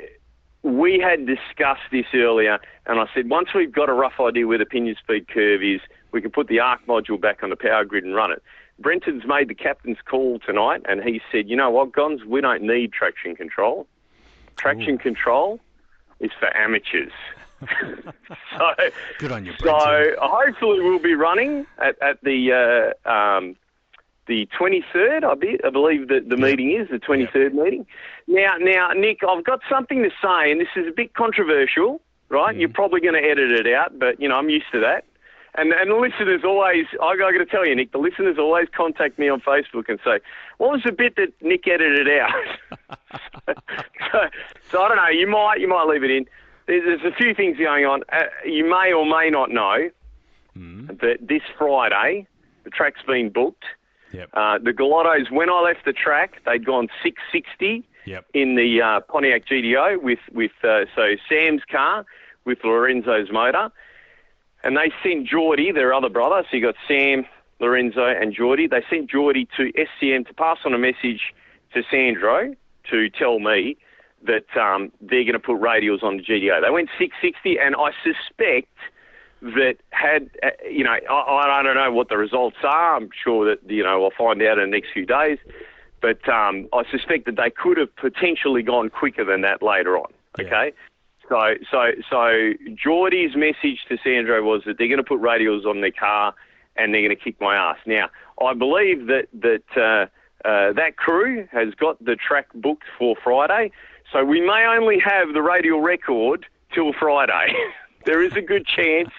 we 0.64 0.98
had 1.00 1.28
discussed 1.28 1.84
this 1.92 2.06
earlier, 2.16 2.58
and 2.88 3.00
I 3.00 3.06
said 3.14 3.30
once 3.30 3.50
we've 3.54 3.72
got 3.72 3.88
a 3.88 3.94
rough 3.94 4.20
idea 4.20 4.48
where 4.48 4.58
the 4.58 4.66
pinion 4.66 4.96
speed 4.96 5.28
curve 5.28 5.62
is, 5.62 5.80
we 6.12 6.22
can 6.22 6.32
put 6.32 6.48
the 6.48 6.60
arc 6.60 6.88
module 6.88 7.22
back 7.22 7.44
on 7.44 7.52
the 7.52 7.56
power 7.56 7.86
grid 7.86 8.04
and 8.04 8.16
run 8.16 8.32
it. 8.32 8.42
Brenton's 8.80 9.24
made 9.26 9.48
the 9.48 9.56
captain's 9.56 9.98
call 10.06 10.40
tonight, 10.40 10.82
and 10.88 11.02
he 11.04 11.22
said, 11.32 11.50
"You 11.50 11.56
know 11.56 11.70
what, 11.70 11.92
Gons? 11.92 12.26
We 12.26 12.42
don't 12.42 12.64
need 12.64 12.92
traction 12.92 13.36
control. 13.36 13.88
Traction 14.58 14.98
control 14.98 15.60
is 16.20 16.32
for 16.40 16.56
amateurs." 16.56 17.14
so, 18.58 18.74
Good 19.18 19.32
on 19.32 19.46
you, 19.46 19.54
Brenton. 19.60 19.80
so 19.80 20.16
hopefully 20.22 20.82
we'll 20.82 21.00
be 21.00 21.16
running 21.16 21.66
at, 21.78 21.96
at 22.02 22.22
the 22.22 22.94
uh, 23.06 23.10
um, 23.10 23.56
the 24.28 24.48
23rd. 24.60 25.24
I, 25.24 25.36
be, 25.36 25.58
I 25.64 25.70
believe 25.70 26.08
that 26.10 26.30
the 26.30 26.38
meeting 26.38 26.72
is 26.72 26.90
the 26.90 27.00
23rd 27.00 27.54
meeting. 27.54 27.86
Now, 28.28 28.56
now, 28.60 28.90
Nick, 28.94 29.20
I've 29.28 29.44
got 29.44 29.62
something 29.70 30.04
to 30.04 30.10
say, 30.22 30.52
and 30.52 30.60
this 30.60 30.68
is 30.76 30.88
a 30.88 30.92
bit 30.92 31.14
controversial, 31.14 32.02
right? 32.30 32.56
You're 32.56 32.70
probably 32.70 33.02
going 33.02 33.14
to 33.14 33.28
edit 33.28 33.52
it 33.52 33.74
out, 33.74 33.98
but 34.00 34.20
you 34.20 34.28
know 34.28 34.36
I'm 34.36 34.50
used 34.50 34.66
to 34.74 34.80
that. 34.82 35.06
And 35.58 35.72
and 35.72 35.90
the 35.90 35.96
listeners 35.96 36.42
always, 36.44 36.86
I 37.02 37.16
got 37.18 37.32
to 37.32 37.46
tell 37.46 37.66
you, 37.66 37.76
Nick, 37.76 37.92
the 37.92 37.98
listeners 37.98 38.38
always 38.38 38.68
contact 38.76 39.18
me 39.18 39.30
on 39.30 39.40
Facebook 39.42 39.88
and 39.88 40.00
say, 40.04 40.20
"What 40.58 40.72
was 40.72 40.82
the 40.84 40.92
bit 40.92 41.16
that 41.16 41.34
Nick 41.42 41.68
edited 41.68 42.08
out?" 42.10 42.32
so, 44.12 44.20
so 44.72 44.82
I 44.82 44.88
don't 44.88 44.98
know. 44.98 45.10
You 45.10 45.28
might 45.28 45.60
you 45.60 45.68
might 45.68 45.86
leave 45.88 46.04
it 46.04 46.12
in. 46.12 46.26
There's, 46.68 46.84
there's 47.02 47.14
a 47.14 47.16
few 47.16 47.34
things 47.34 47.58
going 47.58 47.86
on. 47.86 48.02
Uh, 48.12 48.24
you 48.46 48.68
may 48.70 48.92
or 48.92 49.06
may 49.06 49.30
not 49.30 49.52
know 49.52 49.90
that 51.02 51.18
this 51.22 51.42
Friday 51.58 52.26
the 52.64 52.70
track's 52.70 53.02
been 53.06 53.30
booked. 53.30 53.64
Yep. 54.14 54.30
Uh, 54.34 54.58
the 54.60 54.72
Galottos, 54.72 55.30
when 55.30 55.50
I 55.50 55.60
left 55.62 55.84
the 55.86 55.92
track, 55.94 56.42
they'd 56.46 56.66
gone 56.66 56.88
660 57.04 57.84
Yep. 58.06 58.26
in 58.34 58.56
the 58.56 58.82
uh, 58.82 59.00
Pontiac 59.02 59.46
GTO 59.48 60.02
with 60.02 60.20
with 60.32 60.52
uh, 60.64 60.86
so 60.96 61.16
Sam's 61.28 61.62
car 61.70 62.06
with 62.46 62.60
Lorenzo's 62.64 63.32
motor, 63.32 63.72
and 64.66 64.76
they 64.76 64.92
sent 65.04 65.28
Geordie, 65.28 65.72
their 65.72 65.94
other 65.94 66.10
brother. 66.10 66.44
So 66.50 66.58
you 66.58 66.64
got 66.64 66.76
Sam, 66.88 67.26
Lorenzo, 67.60 68.08
and 68.08 68.34
Geordie. 68.34 68.68
They 68.68 68.84
sent 68.90 69.10
Geordie 69.10 69.48
to 69.56 69.72
SCM 69.74 70.28
to 70.28 70.34
pass 70.34 70.58
on 70.66 70.74
a 70.74 70.80
message 70.80 71.34
to 71.74 71.84
Sandro 71.90 72.56
to 72.90 73.10
tell 73.12 73.40
me 73.40 73.78
that 74.24 74.58
um, 74.58 74.92
they're 75.00 75.24
going 75.24 75.34
to 75.34 75.40
put 75.40 75.62
radials 75.62 76.02
on 76.02 76.18
the 76.18 76.24
GTO. 76.24 76.62
They 76.62 76.72
went 76.72 76.90
660, 76.98 77.60
and 77.60 77.76
I 77.76 77.92
suspect 78.04 78.74
that 79.42 79.76
had 79.92 80.32
uh, 80.42 80.50
you 80.68 80.84
know 80.84 80.92
I, 80.92 81.60
I 81.60 81.62
don't 81.62 81.76
know 81.76 81.92
what 81.92 82.10
the 82.10 82.18
results 82.18 82.58
are. 82.64 82.96
I'm 82.96 83.10
sure 83.24 83.46
that 83.46 83.70
you 83.70 83.84
know 83.84 84.04
I'll 84.04 84.12
find 84.18 84.42
out 84.42 84.58
in 84.58 84.72
the 84.72 84.76
next 84.76 84.94
few 84.94 85.06
days. 85.06 85.38
But 86.02 86.28
um, 86.28 86.68
I 86.74 86.84
suspect 86.90 87.26
that 87.28 87.36
they 87.36 87.52
could 87.52 87.78
have 87.78 87.96
potentially 87.96 88.64
gone 88.64 88.90
quicker 88.90 89.24
than 89.24 89.42
that 89.42 89.62
later 89.62 89.98
on. 89.98 90.12
Yeah. 90.40 90.46
So, 91.30 91.56
so, 91.72 91.92
so 92.10 92.54
Geordie's 92.76 93.36
message 93.36 93.80
to 93.90 93.98
Sandro 94.04 94.44
was 94.44 94.62
that 94.66 94.78
they're 94.78 94.88
going 94.88 94.98
to 94.98 95.04
put 95.04 95.22
radials 95.22 95.66
on 95.66 95.82
their 95.82 95.92
car 95.92 96.34
and 96.76 96.94
they're 96.94 97.02
going 97.02 97.16
to 97.16 97.22
kick 97.22 97.40
my 97.42 97.56
ass. 97.56 97.78
Now, 97.86 98.10
I 98.42 98.54
believe 98.54 99.08
that 99.08 99.28
that 99.34 99.64
uh, 99.76 100.48
uh, 100.48 100.74
that 100.74 100.98
crew 100.98 101.48
has 101.52 101.74
got 101.76 102.04
the 102.04 102.16
track 102.16 102.48
booked 102.54 102.84
for 103.00 103.16
Friday, 103.24 103.72
so 104.12 104.24
we 104.24 104.42
may 104.42 104.66
only 104.68 105.00
have 105.00 105.34
the 105.34 105.42
radial 105.42 105.82
record 105.82 106.46
till 106.74 106.94
Friday. 106.94 107.54
there 108.06 108.22
is 108.22 108.34
a 108.36 108.42
good 108.42 108.68
chance 108.68 109.10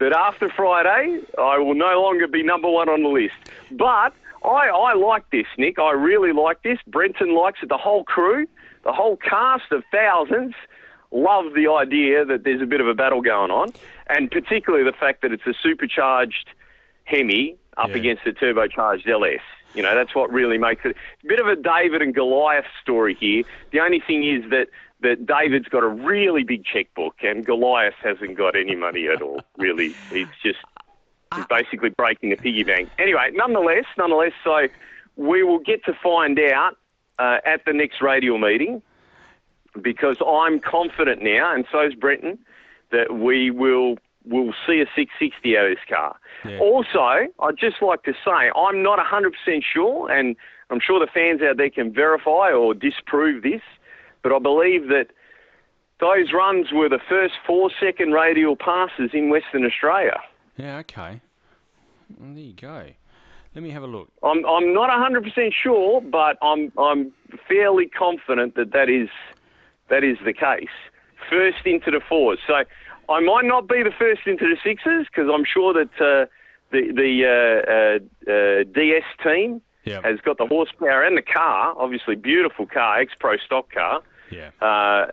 that 0.00 0.12
after 0.12 0.50
Friday, 0.50 1.20
I 1.38 1.58
will 1.58 1.74
no 1.74 2.00
longer 2.02 2.26
be 2.26 2.42
number 2.42 2.68
one 2.68 2.88
on 2.88 3.02
the 3.02 3.08
list. 3.08 3.34
But 3.70 4.12
I, 4.44 4.68
I 4.68 4.94
like 4.94 5.30
this, 5.30 5.46
Nick. 5.58 5.78
I 5.78 5.92
really 5.92 6.32
like 6.32 6.62
this. 6.62 6.78
Brenton 6.86 7.34
likes 7.34 7.60
it. 7.62 7.68
The 7.68 7.78
whole 7.78 8.04
crew, 8.04 8.46
the 8.84 8.92
whole 8.92 9.16
cast 9.16 9.70
of 9.70 9.84
thousands 9.92 10.54
love 11.10 11.54
the 11.54 11.68
idea 11.70 12.24
that 12.24 12.44
there's 12.44 12.62
a 12.62 12.66
bit 12.66 12.80
of 12.80 12.88
a 12.88 12.94
battle 12.94 13.22
going 13.22 13.50
on, 13.50 13.72
and 14.08 14.30
particularly 14.30 14.84
the 14.84 14.96
fact 14.96 15.22
that 15.22 15.32
it's 15.32 15.46
a 15.46 15.54
supercharged 15.62 16.48
Hemi 17.04 17.56
up 17.76 17.90
Yeah. 17.90 17.96
against 17.96 18.26
a 18.26 18.32
turbocharged 18.32 19.08
LS. 19.08 19.40
You 19.74 19.82
know, 19.82 19.94
that's 19.94 20.14
what 20.14 20.32
really 20.32 20.56
makes 20.58 20.84
it 20.84 20.96
a 21.24 21.26
bit 21.26 21.38
of 21.38 21.46
a 21.48 21.56
David 21.56 22.00
and 22.02 22.14
Goliath 22.14 22.64
story 22.82 23.14
here. 23.18 23.42
The 23.72 23.80
only 23.80 24.00
thing 24.00 24.24
is 24.24 24.48
that 24.50 24.68
that 25.00 25.26
David's 25.26 25.68
got 25.68 25.82
a 25.82 25.88
really 25.88 26.42
big 26.42 26.64
checkbook 26.64 27.16
and 27.22 27.44
Goliath 27.44 27.94
hasn't 28.02 28.34
got 28.38 28.56
any 28.56 28.74
money 28.74 29.08
at 29.08 29.20
all. 29.20 29.42
Really, 29.58 29.94
he's 30.10 30.26
just 30.42 30.58
he's 31.34 31.44
basically 31.50 31.90
breaking 31.90 32.30
the 32.30 32.36
piggy 32.36 32.64
bank. 32.64 32.88
Anyway, 32.98 33.28
nonetheless, 33.34 33.84
nonetheless, 33.98 34.32
so 34.42 34.68
we 35.16 35.42
will 35.42 35.58
get 35.58 35.84
to 35.84 35.92
find 36.02 36.40
out 36.40 36.76
uh, 37.18 37.38
at 37.44 37.64
the 37.66 37.74
next 37.74 38.00
radial 38.00 38.38
meeting 38.38 38.80
because 39.82 40.16
I'm 40.26 40.60
confident 40.60 41.22
now, 41.22 41.54
and 41.54 41.64
so 41.70 41.86
is 41.86 41.94
Brenton, 41.94 42.38
that 42.92 43.14
we 43.14 43.50
will 43.50 43.96
will 44.24 44.52
see 44.66 44.80
a 44.80 44.86
660 44.96 45.56
out 45.56 45.66
of 45.66 45.70
this 45.70 45.84
car. 45.88 46.16
Yeah. 46.44 46.58
Also, 46.58 47.28
I'd 47.40 47.56
just 47.58 47.80
like 47.80 48.02
to 48.04 48.12
say 48.24 48.50
I'm 48.56 48.82
not 48.82 48.98
100% 48.98 49.30
sure, 49.62 50.10
and 50.10 50.36
I'm 50.70 50.80
sure 50.80 50.98
the 50.98 51.10
fans 51.12 51.40
out 51.42 51.56
there 51.56 51.70
can 51.70 51.92
verify 51.92 52.50
or 52.50 52.74
disprove 52.74 53.44
this, 53.44 53.62
but 54.22 54.32
I 54.32 54.40
believe 54.40 54.88
that 54.88 55.08
those 56.00 56.32
runs 56.32 56.72
were 56.72 56.88
the 56.88 56.98
first 57.08 57.34
four 57.46 57.70
second 57.80 58.12
radial 58.12 58.56
passes 58.56 59.10
in 59.12 59.30
Western 59.30 59.64
Australia. 59.64 60.20
Yeah, 60.56 60.78
okay. 60.78 61.20
Well, 62.18 62.34
there 62.34 62.42
you 62.42 62.54
go. 62.54 62.86
Let 63.54 63.62
me 63.62 63.70
have 63.70 63.82
a 63.82 63.86
look. 63.86 64.10
I'm 64.22 64.44
I'm 64.44 64.74
not 64.74 64.90
100% 64.90 65.50
sure, 65.62 66.02
but 66.02 66.36
I'm 66.42 66.70
I'm 66.76 67.12
fairly 67.48 67.86
confident 67.86 68.54
that 68.56 68.72
that 68.72 68.90
is 68.90 69.08
that 69.88 70.04
is 70.04 70.18
the 70.24 70.32
case. 70.32 70.68
First 71.30 71.66
into 71.66 71.90
the 71.90 72.00
fours, 72.08 72.38
so 72.46 72.64
I 73.08 73.20
might 73.20 73.44
not 73.44 73.68
be 73.68 73.82
the 73.82 73.92
first 73.96 74.22
into 74.26 74.44
the 74.46 74.56
sixes 74.62 75.06
because 75.06 75.30
I'm 75.32 75.44
sure 75.44 75.72
that 75.72 75.92
uh, 76.00 76.26
the 76.72 76.92
the 76.92 77.24
uh, 77.26 78.30
uh, 78.30 78.32
uh, 78.32 78.64
DS 78.72 79.04
team 79.22 79.62
has 80.02 80.20
got 80.20 80.38
the 80.38 80.46
horsepower 80.46 81.02
and 81.02 81.16
the 81.16 81.22
car. 81.22 81.74
Obviously, 81.76 82.16
beautiful 82.16 82.66
car, 82.66 83.00
ex 83.00 83.12
pro 83.18 83.36
stock 83.38 83.70
car. 83.72 84.02
Yeah. 84.30 84.50
Uh, 84.60 85.12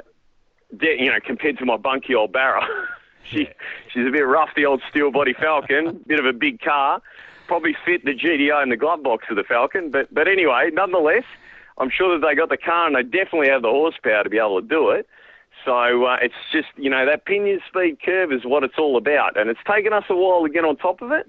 de- 0.75 0.99
you 0.99 1.11
know, 1.11 1.19
compared 1.23 1.57
to 1.59 1.65
my 1.65 1.77
bunky 1.77 2.15
old 2.15 2.33
Barra. 2.33 2.65
she, 3.23 3.41
Yeah. 3.41 3.53
She's 3.93 4.07
a 4.07 4.11
bit 4.11 4.25
rough, 4.25 4.49
the 4.55 4.65
old 4.65 4.81
steel 4.89 5.11
body 5.11 5.33
Falcon, 5.39 6.03
bit 6.07 6.19
of 6.19 6.25
a 6.25 6.33
big 6.33 6.59
car. 6.59 7.01
Probably 7.47 7.75
fit 7.85 8.03
the 8.05 8.15
GTO 8.15 8.63
in 8.63 8.69
the 8.69 8.77
glove 8.77 9.03
box 9.03 9.25
of 9.29 9.35
the 9.35 9.43
Falcon. 9.43 9.91
But, 9.91 10.11
but 10.13 10.27
anyway, 10.27 10.71
nonetheless, 10.73 11.25
I'm 11.77 11.89
sure 11.89 12.17
that 12.17 12.25
they 12.25 12.35
got 12.35 12.49
the 12.49 12.57
car 12.57 12.87
and 12.87 12.95
they 12.95 13.03
definitely 13.03 13.49
have 13.49 13.61
the 13.61 13.69
horsepower 13.69 14.23
to 14.23 14.29
be 14.29 14.37
able 14.37 14.61
to 14.61 14.67
do 14.67 14.89
it. 14.89 15.07
So 15.65 16.05
uh, 16.05 16.17
it's 16.21 16.33
just, 16.51 16.67
you 16.77 16.89
know, 16.89 17.05
that 17.05 17.25
pinion 17.25 17.59
speed 17.67 17.97
curve 18.03 18.31
is 18.31 18.41
what 18.43 18.63
it's 18.63 18.77
all 18.77 18.97
about. 18.97 19.39
And 19.39 19.49
it's 19.49 19.59
taken 19.65 19.93
us 19.93 20.03
a 20.09 20.15
while 20.15 20.43
to 20.43 20.49
get 20.49 20.65
on 20.65 20.75
top 20.75 21.01
of 21.01 21.11
it. 21.11 21.27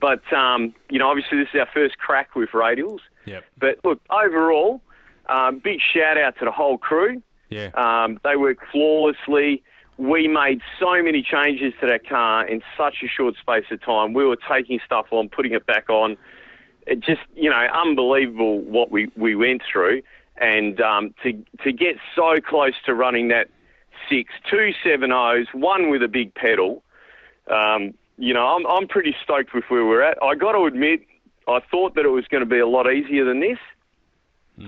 But, 0.00 0.32
um, 0.32 0.74
you 0.90 0.98
know, 0.98 1.08
obviously 1.08 1.38
this 1.38 1.48
is 1.54 1.60
our 1.60 1.68
first 1.72 1.98
crack 1.98 2.34
with 2.36 2.50
radials. 2.50 3.00
Yep. 3.26 3.44
But 3.58 3.78
look, 3.84 4.00
overall, 4.10 4.80
um, 5.28 5.60
big 5.62 5.80
shout 5.80 6.18
out 6.18 6.38
to 6.38 6.44
the 6.44 6.52
whole 6.52 6.78
crew. 6.78 7.22
Yeah. 7.48 7.70
Um, 7.74 8.20
they 8.22 8.36
worked 8.36 8.62
flawlessly. 8.70 9.62
We 9.96 10.28
made 10.28 10.60
so 10.78 11.02
many 11.02 11.22
changes 11.22 11.72
to 11.80 11.86
that 11.86 12.08
car 12.08 12.46
in 12.46 12.62
such 12.76 12.96
a 13.04 13.08
short 13.08 13.36
space 13.36 13.64
of 13.70 13.80
time. 13.82 14.12
We 14.12 14.24
were 14.24 14.38
taking 14.48 14.80
stuff 14.84 15.06
on, 15.10 15.28
putting 15.28 15.52
it 15.52 15.66
back 15.66 15.88
on. 15.88 16.16
It 16.86 17.00
just, 17.00 17.22
you 17.34 17.50
know, 17.50 17.66
unbelievable 17.72 18.60
what 18.60 18.90
we, 18.90 19.10
we 19.16 19.34
went 19.34 19.62
through. 19.70 20.02
And 20.36 20.80
um, 20.80 21.14
to 21.22 21.32
to 21.62 21.72
get 21.72 21.96
so 22.16 22.40
close 22.40 22.74
to 22.86 22.94
running 22.94 23.28
that 23.28 23.48
six, 24.10 24.32
two 24.50 24.72
seven 24.82 25.12
O's, 25.12 25.46
one 25.52 25.90
with 25.90 26.02
a 26.02 26.08
big 26.08 26.34
pedal, 26.34 26.82
um, 27.48 27.94
you 28.18 28.34
know, 28.34 28.46
I'm, 28.46 28.66
I'm 28.66 28.88
pretty 28.88 29.14
stoked 29.22 29.54
with 29.54 29.64
where 29.68 29.84
we're 29.84 30.02
at. 30.02 30.18
I 30.22 30.34
got 30.34 30.52
to 30.52 30.64
admit, 30.64 31.02
I 31.46 31.60
thought 31.70 31.94
that 31.94 32.04
it 32.04 32.08
was 32.10 32.26
going 32.26 32.42
to 32.42 32.48
be 32.48 32.58
a 32.58 32.66
lot 32.66 32.92
easier 32.92 33.24
than 33.24 33.40
this. 33.40 33.58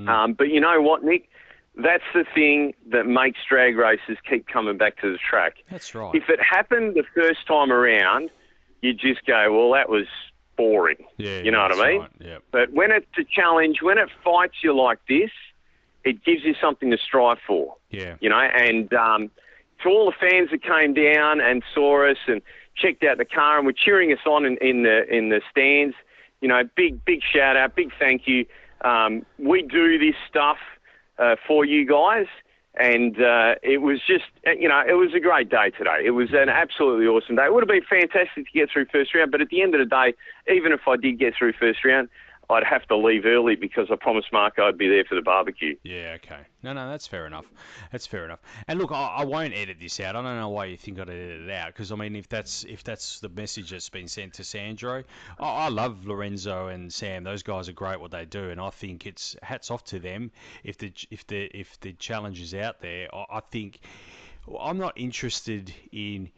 Um, 0.08 0.32
but 0.34 0.48
you 0.48 0.60
know 0.60 0.80
what, 0.80 1.04
Nick? 1.04 1.28
That's 1.76 2.04
the 2.14 2.24
thing 2.34 2.74
that 2.90 3.06
makes 3.06 3.38
drag 3.48 3.76
races 3.76 4.16
keep 4.28 4.48
coming 4.48 4.78
back 4.78 5.00
to 5.02 5.12
the 5.12 5.18
track. 5.18 5.56
That's 5.70 5.94
right. 5.94 6.14
If 6.14 6.28
it 6.28 6.40
happened 6.40 6.94
the 6.94 7.04
first 7.14 7.46
time 7.46 7.70
around, 7.70 8.30
you 8.80 8.94
just 8.94 9.26
go, 9.26 9.52
well, 9.52 9.72
that 9.72 9.88
was 9.88 10.06
boring. 10.56 11.04
yeah. 11.18 11.40
you 11.40 11.50
know 11.50 11.62
what 11.62 11.78
I 11.78 11.88
mean? 11.90 12.00
Right. 12.00 12.10
Yep. 12.20 12.42
But 12.50 12.72
when 12.72 12.90
it's 12.90 13.06
a 13.18 13.24
challenge, 13.24 13.82
when 13.82 13.98
it 13.98 14.08
fights 14.24 14.56
you 14.62 14.74
like 14.76 14.98
this, 15.08 15.30
it 16.04 16.24
gives 16.24 16.44
you 16.44 16.54
something 16.60 16.90
to 16.90 16.98
strive 16.98 17.38
for 17.46 17.76
Yeah. 17.90 18.16
you 18.20 18.28
know, 18.28 18.38
and 18.38 18.92
um, 18.94 19.30
to 19.82 19.88
all 19.88 20.06
the 20.06 20.16
fans 20.28 20.50
that 20.50 20.62
came 20.62 20.94
down 20.94 21.40
and 21.40 21.62
saw 21.74 22.08
us 22.10 22.16
and 22.26 22.40
checked 22.76 23.02
out 23.04 23.18
the 23.18 23.24
car 23.24 23.58
and 23.58 23.66
were 23.66 23.72
cheering 23.72 24.12
us 24.12 24.18
on 24.26 24.44
in, 24.44 24.56
in 24.60 24.82
the 24.82 25.04
in 25.12 25.30
the 25.30 25.40
stands, 25.50 25.94
you 26.40 26.48
know, 26.48 26.62
big 26.76 27.04
big 27.04 27.20
shout 27.22 27.56
out, 27.56 27.74
big 27.74 27.90
thank 27.98 28.26
you. 28.26 28.46
Um, 28.82 29.24
we 29.38 29.62
do 29.62 29.98
this 29.98 30.14
stuff 30.28 30.58
uh, 31.18 31.36
for 31.46 31.64
you 31.64 31.86
guys, 31.86 32.26
and 32.76 33.16
uh, 33.16 33.54
it 33.62 33.80
was 33.80 34.00
just, 34.06 34.24
uh, 34.46 34.50
you 34.50 34.68
know, 34.68 34.82
it 34.86 34.92
was 34.92 35.14
a 35.14 35.20
great 35.20 35.48
day 35.48 35.70
today. 35.70 36.02
It 36.04 36.10
was 36.10 36.28
an 36.32 36.48
absolutely 36.48 37.06
awesome 37.06 37.36
day. 37.36 37.46
It 37.46 37.54
would 37.54 37.62
have 37.62 37.68
been 37.68 37.82
fantastic 37.88 38.46
to 38.46 38.52
get 38.52 38.70
through 38.70 38.86
first 38.92 39.14
round, 39.14 39.30
but 39.30 39.40
at 39.40 39.48
the 39.48 39.62
end 39.62 39.74
of 39.74 39.80
the 39.80 39.86
day, 39.86 40.14
even 40.52 40.72
if 40.72 40.80
I 40.86 40.96
did 40.96 41.18
get 41.18 41.34
through 41.38 41.54
first 41.54 41.84
round, 41.84 42.08
I'd 42.48 42.64
have 42.64 42.86
to 42.88 42.96
leave 42.96 43.24
early 43.26 43.56
because 43.56 43.88
I 43.90 43.96
promised 43.96 44.32
Mark 44.32 44.58
I'd 44.58 44.78
be 44.78 44.88
there 44.88 45.04
for 45.04 45.14
the 45.14 45.22
barbecue. 45.22 45.76
Yeah, 45.82 46.16
okay. 46.16 46.40
No, 46.62 46.72
no, 46.72 46.88
that's 46.88 47.06
fair 47.06 47.26
enough. 47.26 47.44
That's 47.90 48.06
fair 48.06 48.24
enough. 48.24 48.40
And 48.68 48.78
look, 48.78 48.92
I, 48.92 49.16
I 49.18 49.24
won't 49.24 49.54
edit 49.54 49.78
this 49.80 49.98
out. 50.00 50.16
I 50.16 50.22
don't 50.22 50.36
know 50.36 50.48
why 50.48 50.66
you 50.66 50.76
think 50.76 50.98
I'd 50.98 51.10
edit 51.10 51.42
it 51.42 51.50
out, 51.50 51.68
because 51.68 51.92
I 51.92 51.96
mean, 51.96 52.14
if 52.14 52.28
that's 52.28 52.64
if 52.64 52.84
that's 52.84 53.20
the 53.20 53.28
message 53.28 53.70
that's 53.70 53.88
been 53.88 54.08
sent 54.08 54.34
to 54.34 54.44
Sandro, 54.44 55.02
I, 55.38 55.48
I 55.48 55.68
love 55.68 56.06
Lorenzo 56.06 56.68
and 56.68 56.92
Sam. 56.92 57.24
Those 57.24 57.42
guys 57.42 57.68
are 57.68 57.72
great 57.72 58.00
what 58.00 58.10
they 58.10 58.24
do, 58.24 58.50
and 58.50 58.60
I 58.60 58.70
think 58.70 59.06
it's 59.06 59.36
hats 59.42 59.70
off 59.70 59.84
to 59.86 59.98
them. 59.98 60.30
If 60.62 60.78
the 60.78 60.92
if 61.10 61.26
the 61.26 61.44
if 61.46 61.80
the 61.80 61.92
challenge 61.94 62.40
is 62.40 62.54
out 62.54 62.80
there, 62.80 63.12
I, 63.14 63.24
I 63.30 63.40
think 63.40 63.80
I'm 64.60 64.78
not 64.78 64.92
interested 64.96 65.72
in 65.90 66.30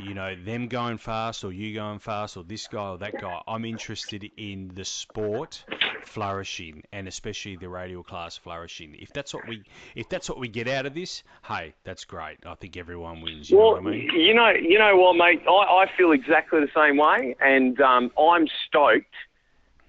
you 0.00 0.14
know, 0.14 0.34
them 0.34 0.68
going 0.68 0.98
fast 0.98 1.44
or 1.44 1.52
you 1.52 1.74
going 1.74 1.98
fast 1.98 2.36
or 2.36 2.44
this 2.44 2.66
guy 2.66 2.88
or 2.90 2.98
that 2.98 3.20
guy. 3.20 3.40
I'm 3.46 3.64
interested 3.64 4.28
in 4.36 4.70
the 4.74 4.84
sport 4.84 5.64
flourishing 6.04 6.82
and 6.92 7.06
especially 7.06 7.56
the 7.56 7.68
radial 7.68 8.02
class 8.02 8.36
flourishing. 8.36 8.96
If 8.98 9.12
that's 9.12 9.34
what 9.34 9.46
we 9.46 9.62
if 9.94 10.08
that's 10.08 10.28
what 10.28 10.38
we 10.38 10.48
get 10.48 10.68
out 10.68 10.86
of 10.86 10.94
this, 10.94 11.22
hey, 11.46 11.74
that's 11.84 12.04
great. 12.04 12.38
I 12.46 12.54
think 12.54 12.76
everyone 12.76 13.20
wins. 13.20 13.50
You 13.50 13.58
well, 13.58 13.76
know 13.76 13.82
what 13.82 13.92
I 13.92 13.96
mean? 13.96 14.10
you 14.14 14.34
know, 14.34 14.50
you 14.50 14.78
know 14.78 14.96
what, 14.96 15.14
mate? 15.16 15.42
I, 15.48 15.52
I 15.52 15.90
feel 15.96 16.12
exactly 16.12 16.60
the 16.60 16.70
same 16.74 16.96
way, 16.96 17.36
and 17.40 17.80
um, 17.80 18.10
I'm 18.18 18.46
stoked 18.66 19.14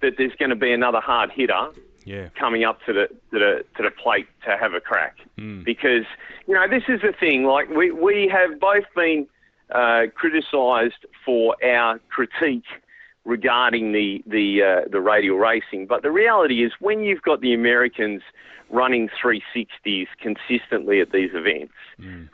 that 0.00 0.14
there's 0.18 0.34
going 0.38 0.50
to 0.50 0.56
be 0.56 0.72
another 0.72 1.00
hard 1.00 1.30
hitter 1.30 1.68
Yeah. 2.04 2.28
coming 2.38 2.64
up 2.64 2.80
to 2.86 2.92
the 2.92 3.08
to 3.30 3.38
the 3.38 3.64
to 3.76 3.82
the 3.84 3.90
plate 3.90 4.26
to 4.44 4.56
have 4.56 4.74
a 4.74 4.80
crack. 4.80 5.16
Mm. 5.38 5.64
Because 5.64 6.04
you 6.46 6.54
know 6.54 6.66
this 6.68 6.82
is 6.88 7.00
the 7.02 7.12
thing. 7.18 7.44
Like 7.44 7.68
we 7.70 7.90
we 7.90 8.28
have 8.32 8.60
both 8.60 8.84
been 8.94 9.26
uh, 9.74 10.02
criticised 10.14 11.06
for 11.24 11.56
our 11.64 11.98
critique 12.08 12.64
regarding 13.24 13.92
the 13.92 14.22
the 14.26 14.62
uh, 14.62 14.88
the 14.90 15.00
radial 15.00 15.38
racing, 15.38 15.86
but 15.86 16.02
the 16.02 16.10
reality 16.10 16.64
is 16.64 16.72
when 16.80 17.02
you've 17.04 17.22
got 17.22 17.40
the 17.40 17.54
Americans 17.54 18.22
running 18.70 19.08
360s 19.22 20.06
consistently 20.20 21.00
at 21.00 21.12
these 21.12 21.30
events, 21.34 21.74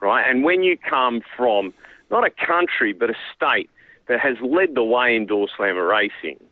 right, 0.00 0.28
and 0.28 0.44
when 0.44 0.62
you 0.62 0.76
come 0.76 1.20
from 1.36 1.74
not 2.10 2.24
a 2.24 2.30
country 2.30 2.92
but 2.92 3.10
a 3.10 3.14
state 3.34 3.68
that 4.08 4.20
has 4.20 4.36
led 4.40 4.74
the 4.74 4.84
way 4.84 5.14
in 5.14 5.26
door 5.26 5.48
slammer 5.56 5.86
racing, 5.86 6.42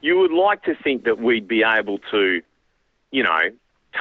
you 0.00 0.18
would 0.18 0.32
like 0.32 0.62
to 0.64 0.74
think 0.74 1.04
that 1.04 1.18
we'd 1.18 1.46
be 1.46 1.62
able 1.62 1.98
to, 2.10 2.40
you 3.10 3.22
know, 3.22 3.40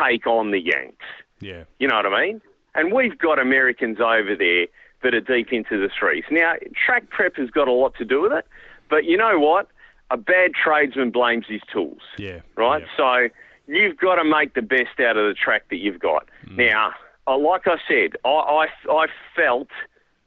take 0.02 0.26
on 0.26 0.52
the 0.52 0.60
Yanks. 0.60 1.06
Yeah. 1.40 1.64
You 1.80 1.88
know 1.88 1.96
what 1.96 2.06
I 2.06 2.26
mean? 2.26 2.42
And 2.74 2.94
we've 2.94 3.18
got 3.18 3.40
Americans 3.40 4.00
over 4.00 4.36
there 4.38 4.68
that 5.04 5.14
are 5.14 5.22
deep 5.22 5.52
into 5.52 5.80
the 5.80 5.90
threes. 5.98 6.24
Now, 6.32 6.54
track 6.86 7.10
prep 7.10 7.36
has 7.38 7.50
got 7.50 7.68
a 7.68 7.72
lot 7.72 7.96
to 7.96 8.06
do 8.06 8.22
with 8.22 8.32
it, 8.34 8.46
but 8.90 9.06
you 9.06 9.18
know 9.18 9.40
what? 9.40 9.68
A 10.10 10.18
bad 10.18 10.52
tradesman 10.62 11.12
blames 11.12 11.46
his 11.48 11.62
tools, 11.72 12.02
Yeah. 12.18 12.42
right? 12.56 12.84
Yeah. 12.98 12.98
So 12.98 13.30
you've 13.68 13.98
got 13.98 14.16
to 14.16 14.24
make 14.24 14.54
the 14.54 14.62
best 14.62 15.00
out 15.00 15.18
of 15.18 15.26
the 15.28 15.34
track 15.34 15.64
that 15.70 15.78
you've 15.78 16.00
got. 16.00 16.28
Now, 16.50 16.94
uh, 17.28 17.38
like 17.38 17.68
I 17.68 17.78
said, 17.88 18.18
I, 18.26 18.30
I, 18.30 18.68
I 18.92 19.06
felt 19.36 19.70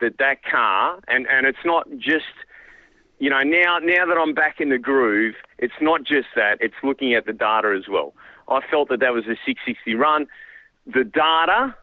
that 0.00 0.18
that 0.18 0.42
car, 0.44 1.00
and, 1.08 1.26
and 1.28 1.46
it's 1.46 1.64
not 1.64 1.88
just 1.98 2.24
you 3.20 3.30
know, 3.30 3.40
now 3.42 3.78
now 3.80 4.04
that 4.06 4.18
I'm 4.20 4.34
back 4.34 4.60
in 4.60 4.70
the 4.70 4.78
groove, 4.78 5.36
it's 5.58 5.74
not 5.80 6.02
just 6.02 6.26
that; 6.34 6.58
it's 6.60 6.74
looking 6.82 7.14
at 7.14 7.26
the 7.26 7.32
data 7.32 7.74
as 7.78 7.88
well. 7.88 8.12
I 8.48 8.60
felt 8.68 8.88
that 8.88 9.00
that 9.00 9.14
was 9.14 9.24
a 9.26 9.36
660 9.46 9.94
run. 9.94 10.26
The 10.86 11.04
data 11.04 11.74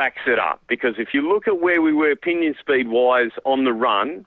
backs 0.00 0.22
it 0.26 0.38
up 0.38 0.62
because 0.66 0.94
if 0.96 1.08
you 1.12 1.28
look 1.28 1.46
at 1.46 1.60
where 1.60 1.82
we 1.82 1.92
were 1.92 2.16
pinion 2.16 2.54
speed 2.58 2.88
wise 2.88 3.32
on 3.44 3.64
the 3.64 3.72
run, 3.74 4.24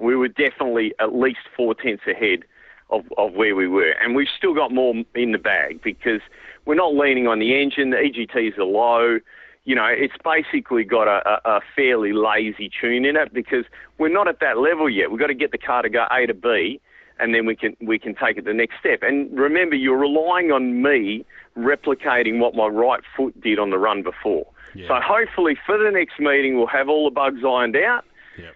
we 0.00 0.16
were 0.16 0.26
definitely 0.26 0.92
at 0.98 1.14
least 1.14 1.38
four 1.56 1.72
tenths 1.72 2.02
ahead 2.08 2.40
of, 2.90 3.04
of 3.16 3.32
where 3.34 3.54
we 3.54 3.68
were, 3.68 3.94
and 4.02 4.16
we've 4.16 4.34
still 4.36 4.54
got 4.54 4.72
more 4.72 4.92
in 5.14 5.30
the 5.30 5.38
bag 5.38 5.80
because 5.84 6.20
we're 6.66 6.74
not 6.74 6.96
leaning 6.96 7.28
on 7.28 7.38
the 7.38 7.62
engine. 7.62 7.90
The 7.90 7.98
EGTs 7.98 8.58
are 8.58 8.64
low 8.64 9.20
you 9.64 9.76
know, 9.76 9.86
it's 9.86 10.14
basically 10.24 10.82
got 10.82 11.06
a, 11.06 11.22
a, 11.24 11.58
a 11.58 11.60
fairly 11.76 12.12
lazy 12.12 12.68
tune 12.68 13.04
in 13.04 13.14
it 13.14 13.32
because 13.32 13.64
we're 13.96 14.12
not 14.12 14.26
at 14.26 14.40
that 14.40 14.58
level 14.58 14.90
yet. 14.90 15.12
We've 15.12 15.20
got 15.20 15.28
to 15.28 15.34
get 15.34 15.52
the 15.52 15.58
car 15.58 15.82
to 15.82 15.88
go 15.88 16.04
A 16.10 16.26
to 16.26 16.34
B, 16.34 16.80
and 17.20 17.32
then 17.32 17.46
we 17.46 17.54
can 17.54 17.76
we 17.80 17.96
can 17.96 18.16
take 18.16 18.36
it 18.36 18.44
the 18.44 18.52
next 18.52 18.80
step. 18.80 19.02
And 19.02 19.30
remember, 19.38 19.76
you're 19.76 19.98
relying 19.98 20.50
on 20.50 20.82
me 20.82 21.24
replicating 21.56 22.40
what 22.40 22.56
my 22.56 22.66
right 22.66 23.02
foot 23.16 23.40
did 23.40 23.60
on 23.60 23.70
the 23.70 23.78
run 23.78 24.02
before. 24.02 24.46
Yeah. 24.74 24.88
So 24.88 25.00
hopefully, 25.00 25.56
for 25.66 25.78
the 25.78 25.90
next 25.90 26.18
meeting, 26.18 26.56
we'll 26.56 26.66
have 26.66 26.88
all 26.88 27.04
the 27.04 27.14
bugs 27.14 27.44
ironed 27.44 27.76
out, 27.76 28.04
Yep. 28.38 28.54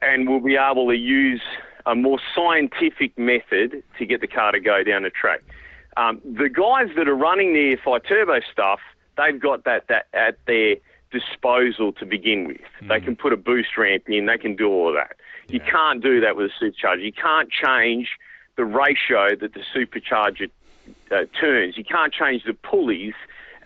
and 0.00 0.28
we'll 0.28 0.40
be 0.40 0.56
able 0.56 0.88
to 0.88 0.96
use 0.96 1.42
a 1.86 1.94
more 1.94 2.18
scientific 2.34 3.16
method 3.18 3.82
to 3.98 4.06
get 4.06 4.20
the 4.20 4.26
car 4.26 4.52
to 4.52 4.60
go 4.60 4.82
down 4.82 5.02
the 5.02 5.10
track. 5.10 5.40
Um, 5.96 6.20
the 6.24 6.48
guys 6.48 6.88
that 6.96 7.08
are 7.08 7.14
running 7.14 7.52
the 7.52 7.76
EFI 7.76 8.06
Turbo 8.06 8.40
stuff, 8.50 8.80
they've 9.16 9.38
got 9.38 9.64
that, 9.64 9.88
that 9.88 10.06
at 10.14 10.38
their 10.46 10.76
disposal 11.10 11.92
to 11.92 12.06
begin 12.06 12.46
with. 12.46 12.60
They 12.88 13.00
can 13.00 13.16
put 13.16 13.32
a 13.32 13.36
boost 13.36 13.76
ramp 13.76 14.04
in, 14.08 14.26
they 14.26 14.38
can 14.38 14.56
do 14.56 14.68
all 14.68 14.88
of 14.88 14.94
that. 14.94 15.16
You 15.48 15.60
can't 15.60 16.02
do 16.02 16.20
that 16.20 16.36
with 16.36 16.50
a 16.50 16.64
supercharger. 16.64 17.02
You 17.02 17.12
can't 17.12 17.50
change 17.50 18.08
the 18.56 18.64
ratio 18.64 19.36
that 19.36 19.52
the 19.52 19.60
supercharger 19.74 20.50
uh, 21.10 21.24
turns. 21.38 21.76
You 21.76 21.84
can't 21.84 22.12
change 22.12 22.44
the 22.44 22.54
pulleys 22.54 23.14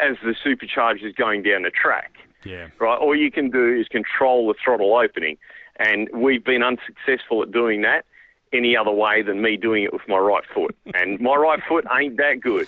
as 0.01 0.17
the 0.25 0.35
supercharger 0.45 1.05
is 1.05 1.15
going 1.15 1.43
down 1.43 1.63
the 1.63 1.71
track 1.71 2.13
Yeah. 2.45 2.69
right? 2.79 2.99
All 2.99 3.15
you 3.17 3.31
can 3.31 3.51
do 3.51 3.75
is 3.75 3.89
control 3.89 4.49
the 4.49 4.55
throttle 4.63 4.95
opening, 4.97 5.37
and 5.79 6.09
we've 6.13 6.45
been 6.45 6.63
unsuccessful 6.63 7.43
at 7.43 7.53
doing 7.53 7.83
that 7.83 8.05
any 8.53 8.77
other 8.77 8.93
way 8.93 9.23
than 9.23 9.43
me 9.43 9.57
doing 9.57 9.83
it 9.83 9.93
with 9.93 10.03
my 10.09 10.17
right 10.17 10.45
foot. 10.55 10.75
And 10.95 11.21
my 11.21 11.35
right 11.35 11.61
foot 11.69 11.85
ain't 12.01 12.17
that 12.19 12.41
good. 12.41 12.67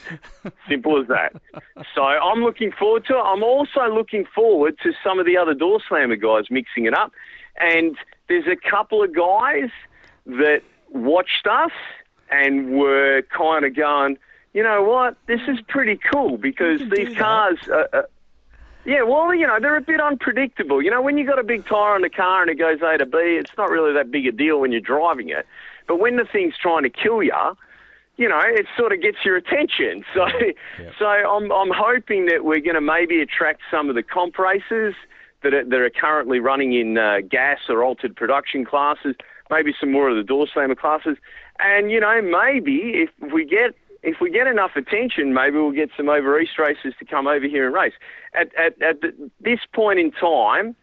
Simple 0.69 1.01
as 1.01 1.07
that. 1.07 1.33
So 1.95 2.03
I'm 2.03 2.43
looking 2.43 2.73
forward 2.73 3.07
to 3.07 3.15
it. 3.15 3.21
I'm 3.23 3.45
also 3.45 3.87
looking 3.89 4.25
forward 4.35 4.77
to 4.83 4.93
some 5.05 5.21
of 5.21 5.25
the 5.25 5.37
other 5.37 5.55
door 5.55 5.79
slammer 5.89 6.17
guys 6.17 6.51
mixing 6.51 6.87
it 6.87 6.95
up. 6.95 7.13
And 7.61 7.97
there's 8.29 8.47
a 8.49 8.57
couple 8.57 9.03
of 9.05 9.15
guys 9.15 9.71
that 10.27 10.63
watched 10.91 11.47
us 11.47 11.71
and 12.31 12.73
were 12.73 13.23
kind 13.35 13.65
of 13.65 13.75
going, 13.77 14.19
you 14.53 14.63
know 14.63 14.83
what, 14.83 15.17
this 15.27 15.41
is 15.49 15.59
pretty 15.69 15.99
cool 16.13 16.39
because 16.39 16.81
these 16.91 17.17
cars 17.17 17.59
are, 17.69 17.89
are, 17.93 18.09
yeah, 18.85 19.03
well, 19.03 19.35
you 19.35 19.47
know, 19.47 19.59
they're 19.61 19.77
a 19.77 19.83
bit 19.83 20.01
unpredictable. 20.01 20.83
You 20.83 20.91
know, 20.91 21.03
when 21.03 21.19
you 21.19 21.27
got 21.27 21.39
a 21.39 21.45
big 21.45 21.67
tyre 21.67 21.95
on 21.95 22.03
the 22.03 22.09
car 22.09 22.43
and 22.43 22.51
it 22.51 22.55
goes 22.55 22.81
A 22.81 22.97
to 22.97 23.07
B, 23.07 23.19
it's 23.19 23.51
not 23.59 23.71
really 23.71 23.93
that 23.93 24.11
big 24.11 24.27
a 24.27 24.33
deal 24.33 24.61
when 24.61 24.73
you're 24.73 24.81
driving 24.81 25.29
it. 25.29 25.47
But 25.87 26.01
when 26.01 26.17
the 26.17 26.25
thing's 26.25 26.55
trying 26.57 26.85
to 26.85 26.91
kill 26.91 27.23
you, 27.23 27.57
you 28.17 28.29
know, 28.29 28.41
it 28.43 28.67
sort 28.77 28.93
of 28.93 29.01
gets 29.01 29.19
your 29.25 29.37
attention. 29.37 30.05
So, 30.15 30.27
so 30.99 31.07
I'm 31.07 31.53
I'm 31.53 31.71
hoping 31.71 32.27
that 32.27 32.45
we're 32.45 32.61
going 32.61 32.75
to 32.75 32.81
maybe 32.81 33.21
attract 33.21 33.61
some 33.71 33.89
of 33.89 33.95
the 33.95 34.03
comp 34.03 34.39
races 34.39 34.95
that 35.43 35.55
are, 35.55 35.65
that 35.65 35.81
are 35.81 35.91
currently 35.91 36.41
running 36.41 36.73
in 36.73 36.99
uh, 36.99 37.19
gas 37.29 37.59
or 37.69 37.85
altered 37.85 38.17
production 38.17 38.65
classes, 38.65 39.15
maybe 39.51 39.75
some 39.79 39.93
more 39.93 40.09
of 40.09 40.17
the 40.17 40.23
door 40.25 40.47
slammer 40.53 40.75
classes, 40.75 41.17
and 41.59 41.91
you 41.91 42.01
know, 42.01 42.21
maybe 42.23 43.07
if 43.07 43.33
we 43.33 43.45
get 43.45 43.75
if 44.09 44.21
we 44.21 44.31
get 44.31 44.47
enough 44.47 44.73
attention, 44.77 45.35
maybe 45.35 45.57
we'll 45.57 45.73
get 45.73 45.91
some 45.97 46.09
over 46.09 46.39
east 46.41 46.59
racers 46.59 46.95
to 46.99 47.05
come 47.05 47.27
over 47.27 47.47
here 47.47 47.67
and 47.67 47.75
race. 47.75 47.95
At 48.35 48.55
at, 48.57 48.81
at 48.83 49.01
the, 49.01 49.31
this 49.41 49.61
point 49.75 49.99
in 49.99 50.11
time, 50.13 50.75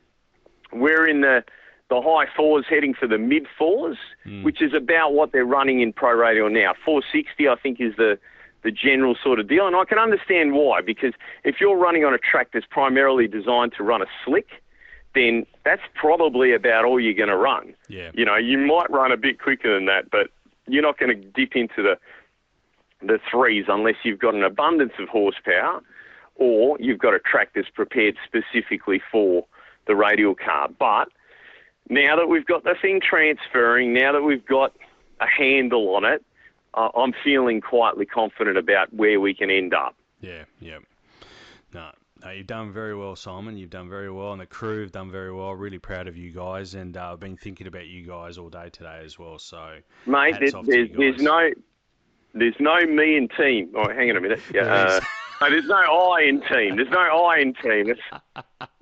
we're 0.71 1.07
in 1.07 1.21
the 1.21 1.43
the 1.89 2.01
high 2.01 2.25
fours 2.35 2.65
heading 2.67 2.93
for 2.93 3.07
the 3.07 3.17
mid 3.17 3.45
fours, 3.57 3.97
hmm. 4.23 4.43
which 4.43 4.61
is 4.61 4.73
about 4.73 5.13
what 5.13 5.31
they're 5.31 5.45
running 5.45 5.81
in 5.81 5.93
pro 5.93 6.13
radial 6.13 6.49
now. 6.49 6.73
460, 6.83 7.47
I 7.47 7.55
think, 7.55 7.79
is 7.79 7.95
the 7.97 8.17
the 8.63 8.71
general 8.71 9.15
sort 9.23 9.39
of 9.39 9.47
deal, 9.47 9.67
and 9.67 9.75
I 9.75 9.85
can 9.85 9.99
understand 9.99 10.53
why. 10.53 10.81
Because 10.81 11.13
if 11.43 11.57
you're 11.61 11.77
running 11.77 12.03
on 12.03 12.13
a 12.13 12.17
track 12.17 12.49
that's 12.51 12.65
primarily 12.69 13.27
designed 13.27 13.73
to 13.77 13.83
run 13.83 14.01
a 14.01 14.07
slick, 14.25 14.47
then 15.13 15.45
that's 15.63 15.83
probably 15.93 16.53
about 16.53 16.83
all 16.83 16.99
you're 16.99 17.13
going 17.13 17.29
to 17.29 17.37
run. 17.37 17.75
Yeah. 17.87 18.09
You 18.15 18.25
know, 18.25 18.35
you 18.35 18.57
might 18.57 18.89
run 18.89 19.11
a 19.11 19.17
bit 19.17 19.39
quicker 19.39 19.73
than 19.73 19.85
that, 19.85 20.09
but 20.09 20.31
you're 20.67 20.81
not 20.81 20.97
going 20.97 21.15
to 21.15 21.27
dip 21.29 21.55
into 21.55 21.83
the 21.83 21.97
the 23.01 23.19
threes 23.29 23.65
unless 23.67 23.95
you've 24.03 24.19
got 24.19 24.35
an 24.35 24.43
abundance 24.43 24.93
of 24.99 25.09
horsepower 25.09 25.81
or 26.35 26.77
you've 26.79 26.99
got 26.99 27.13
a 27.13 27.19
track 27.19 27.49
that's 27.55 27.69
prepared 27.69 28.15
specifically 28.25 29.01
for 29.11 29.45
the 29.87 29.95
radial 29.95 30.35
car. 30.35 30.69
But 30.77 31.09
now 31.89 32.15
that 32.15 32.27
we've 32.27 32.45
got 32.45 32.63
the 32.63 32.75
thing 32.81 33.01
transferring, 33.01 33.93
now 33.93 34.11
that 34.11 34.21
we've 34.21 34.45
got 34.45 34.75
a 35.19 35.27
handle 35.27 35.95
on 35.95 36.03
it, 36.05 36.23
uh, 36.73 36.89
I'm 36.95 37.13
feeling 37.23 37.61
quietly 37.61 38.05
confident 38.05 38.57
about 38.57 38.93
where 38.93 39.19
we 39.19 39.33
can 39.33 39.49
end 39.49 39.73
up. 39.73 39.95
Yeah, 40.19 40.43
yeah. 40.59 40.79
No, 41.73 41.91
no, 42.23 42.31
you've 42.31 42.47
done 42.47 42.73
very 42.73 42.95
well, 42.95 43.15
Simon. 43.15 43.57
You've 43.57 43.69
done 43.69 43.89
very 43.89 44.11
well, 44.11 44.33
and 44.33 44.41
the 44.41 44.45
crew 44.45 44.81
have 44.81 44.91
done 44.91 45.09
very 45.09 45.33
well. 45.33 45.53
Really 45.53 45.79
proud 45.79 46.07
of 46.07 46.17
you 46.17 46.31
guys, 46.31 46.73
and 46.75 46.97
uh, 46.97 47.13
I've 47.13 47.19
been 47.19 47.37
thinking 47.37 47.67
about 47.67 47.87
you 47.87 48.05
guys 48.05 48.37
all 48.37 48.49
day 48.49 48.69
today 48.69 49.01
as 49.03 49.17
well. 49.17 49.39
So, 49.39 49.77
Mate, 50.05 50.35
hats 50.35 50.51
there, 50.51 50.59
off 50.59 50.65
to 50.65 50.71
there's, 50.71 50.89
there's 50.97 51.21
no 51.21 51.49
there's 52.35 52.55
no 52.59 52.85
me 52.85 53.17
in 53.17 53.29
team. 53.29 53.71
Oh, 53.75 53.87
hang 53.89 54.09
on 54.11 54.17
a 54.17 54.21
minute. 54.21 54.41
Yeah, 54.53 54.63
uh, 54.63 54.99
no, 55.41 55.49
there's 55.49 55.65
no 55.65 55.75
I 55.75 56.21
in 56.21 56.41
team. 56.41 56.75
There's 56.75 56.89
no 56.89 56.99
I 56.99 57.39
in 57.39 57.53
team. 57.53 57.89
It's, 57.89 58.01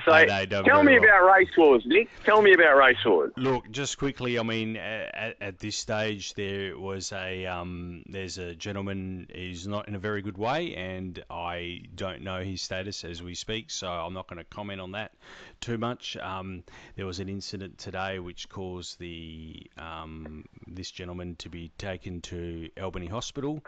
so 0.04 0.12
Hey, 0.12 0.26
they 0.26 0.46
done 0.46 0.64
tell 0.64 0.82
me 0.82 0.98
well. 0.98 1.08
about 1.08 1.32
race 1.34 1.48
wars, 1.56 1.82
Nick. 1.86 2.08
Tell 2.24 2.42
me 2.42 2.52
about 2.52 2.76
race 2.76 3.04
wars. 3.04 3.32
Look, 3.36 3.70
just 3.70 3.98
quickly, 3.98 4.38
I 4.38 4.42
mean, 4.42 4.76
at, 4.76 5.36
at 5.40 5.58
this 5.58 5.76
stage, 5.76 6.34
there 6.34 6.78
was 6.78 7.12
a 7.12 7.46
um, 7.46 8.02
there's 8.08 8.38
a 8.38 8.54
gentleman 8.54 9.28
who's 9.34 9.66
not 9.66 9.88
in 9.88 9.94
a 9.94 9.98
very 9.98 10.22
good 10.22 10.38
way, 10.38 10.74
and 10.74 11.22
I 11.30 11.82
don't 11.94 12.22
know 12.22 12.42
his 12.42 12.62
status 12.62 13.04
as 13.04 13.22
we 13.22 13.34
speak, 13.34 13.70
so 13.70 13.88
I'm 13.88 14.14
not 14.14 14.28
going 14.28 14.38
to 14.38 14.44
comment 14.44 14.80
on 14.80 14.92
that 14.92 15.12
too 15.60 15.78
much. 15.78 16.16
Um, 16.16 16.62
there 16.96 17.06
was 17.06 17.20
an 17.20 17.28
incident 17.28 17.78
today 17.78 18.18
which 18.18 18.48
caused 18.48 18.98
the 18.98 19.66
um, 19.76 20.44
this 20.66 20.90
gentleman 20.90 21.36
to 21.36 21.48
be 21.48 21.70
taken 21.78 22.20
to 22.22 22.68
Albany 22.80 23.06
Hospital. 23.06 23.62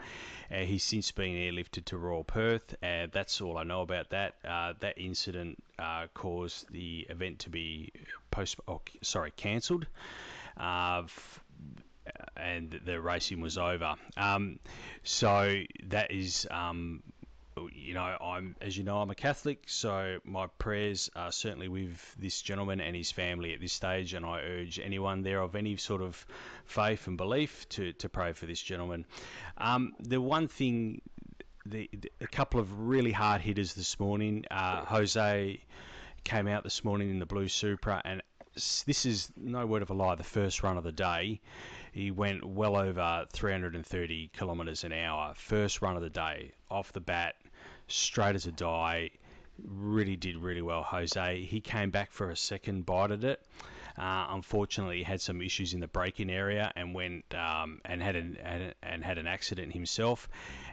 Uh, 0.50 0.58
he's 0.58 0.84
since 0.84 1.10
been 1.12 1.34
airlifted 1.34 1.84
to 1.86 1.98
Royal 1.98 2.24
Perth. 2.24 2.74
Uh, 2.82 3.06
that's 3.12 3.40
all 3.40 3.56
I 3.56 3.64
know 3.64 3.82
about 3.82 4.10
that. 4.10 4.34
Uh, 4.44 4.74
that 4.80 4.98
incident 4.98 5.62
uh, 5.80 6.06
caused 6.14 6.70
the 6.70 7.06
event 7.08 7.40
to 7.40 7.50
be 7.50 7.92
post, 8.30 8.56
oh, 8.68 8.80
sorry, 9.02 9.32
cancelled. 9.36 9.86
Uh, 10.56 11.02
f- 11.04 11.40
and 12.36 12.80
the 12.84 13.00
racing 13.00 13.40
was 13.40 13.58
over. 13.58 13.94
Um, 14.16 14.58
so 15.04 15.62
that 15.88 16.10
is, 16.10 16.46
um, 16.50 17.02
you 17.72 17.94
know, 17.94 18.16
I'm 18.20 18.56
as 18.60 18.76
you 18.76 18.84
know, 18.84 18.98
I'm 18.98 19.10
a 19.10 19.14
Catholic, 19.14 19.64
so 19.66 20.18
my 20.24 20.46
prayers 20.58 21.10
are 21.14 21.32
certainly 21.32 21.68
with 21.68 22.16
this 22.18 22.40
gentleman 22.42 22.80
and 22.80 22.96
his 22.96 23.10
family 23.10 23.52
at 23.52 23.60
this 23.60 23.72
stage, 23.72 24.14
and 24.14 24.24
I 24.24 24.40
urge 24.40 24.78
anyone 24.78 25.22
there 25.22 25.40
of 25.40 25.56
any 25.56 25.76
sort 25.76 26.02
of 26.02 26.24
faith 26.64 27.06
and 27.06 27.16
belief 27.16 27.68
to, 27.70 27.92
to 27.94 28.08
pray 28.08 28.32
for 28.32 28.46
this 28.46 28.62
gentleman. 28.62 29.04
Um, 29.58 29.94
the 30.00 30.20
one 30.20 30.48
thing, 30.48 31.02
the, 31.66 31.88
the 31.92 32.12
a 32.20 32.26
couple 32.26 32.60
of 32.60 32.88
really 32.88 33.12
hard 33.12 33.40
hitters 33.40 33.74
this 33.74 33.98
morning. 33.98 34.44
Uh, 34.50 34.84
Jose 34.84 35.60
came 36.24 36.48
out 36.48 36.64
this 36.64 36.84
morning 36.84 37.10
in 37.10 37.18
the 37.18 37.26
blue 37.26 37.48
Supra, 37.48 38.00
and 38.04 38.22
this 38.54 39.06
is 39.06 39.30
no 39.36 39.66
word 39.66 39.82
of 39.82 39.90
a 39.90 39.94
lie. 39.94 40.14
The 40.14 40.24
first 40.24 40.62
run 40.62 40.76
of 40.76 40.84
the 40.84 40.92
day, 40.92 41.40
he 41.92 42.10
went 42.10 42.44
well 42.44 42.76
over 42.76 43.26
330 43.32 44.30
kilometres 44.36 44.84
an 44.84 44.92
hour. 44.92 45.34
First 45.36 45.82
run 45.82 45.96
of 45.96 46.02
the 46.02 46.10
day, 46.10 46.52
off 46.70 46.92
the 46.92 47.00
bat, 47.00 47.36
straight 47.88 48.34
as 48.34 48.46
a 48.46 48.52
die. 48.52 49.10
Really 49.62 50.16
did 50.16 50.36
really 50.36 50.62
well, 50.62 50.82
Jose. 50.82 51.42
He 51.44 51.60
came 51.60 51.90
back 51.90 52.12
for 52.12 52.30
a 52.30 52.36
second 52.36 52.86
bite 52.86 53.10
at 53.10 53.24
it. 53.24 53.46
Uh, 54.00 54.28
unfortunately, 54.30 55.02
had 55.02 55.20
some 55.20 55.42
issues 55.42 55.74
in 55.74 55.80
the 55.80 55.86
braking 55.86 56.30
area 56.30 56.72
and 56.74 56.94
went 56.94 57.22
um, 57.34 57.82
and 57.84 58.02
had 58.02 58.16
an 58.16 58.38
and, 58.82 59.04
had 59.04 59.18
an 59.18 59.26
accident 59.26 59.74
himself. 59.74 60.26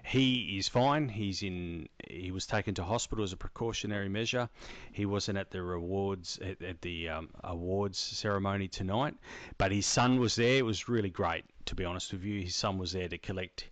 He 0.06 0.58
is 0.58 0.70
fine. 0.70 1.10
He's 1.10 1.44
in. 1.44 1.90
He 2.10 2.32
was 2.32 2.48
taken 2.48 2.74
to 2.76 2.84
hospital 2.86 3.26
as 3.26 3.34
a 3.34 3.38
precautionary 3.38 4.08
measure. 4.08 4.48
He 4.94 5.06
wasn't 5.06 5.38
at 5.38 5.52
the 5.52 5.62
rewards 5.62 6.40
at, 6.42 6.62
at 6.62 6.82
the 6.82 7.10
um, 7.10 7.30
awards 7.44 7.98
ceremony 7.98 8.70
tonight, 8.70 9.16
but 9.58 9.74
his 9.74 9.86
son 9.86 10.22
was 10.22 10.38
there. 10.38 10.60
It 10.60 10.66
was 10.66 10.88
really 10.88 11.10
great, 11.10 11.44
to 11.66 11.76
be 11.76 11.84
honest 11.84 12.14
with 12.14 12.24
you. 12.24 12.42
His 12.42 12.56
son 12.56 12.78
was 12.78 12.94
there 12.94 13.10
to 13.10 13.18
collect 13.18 13.68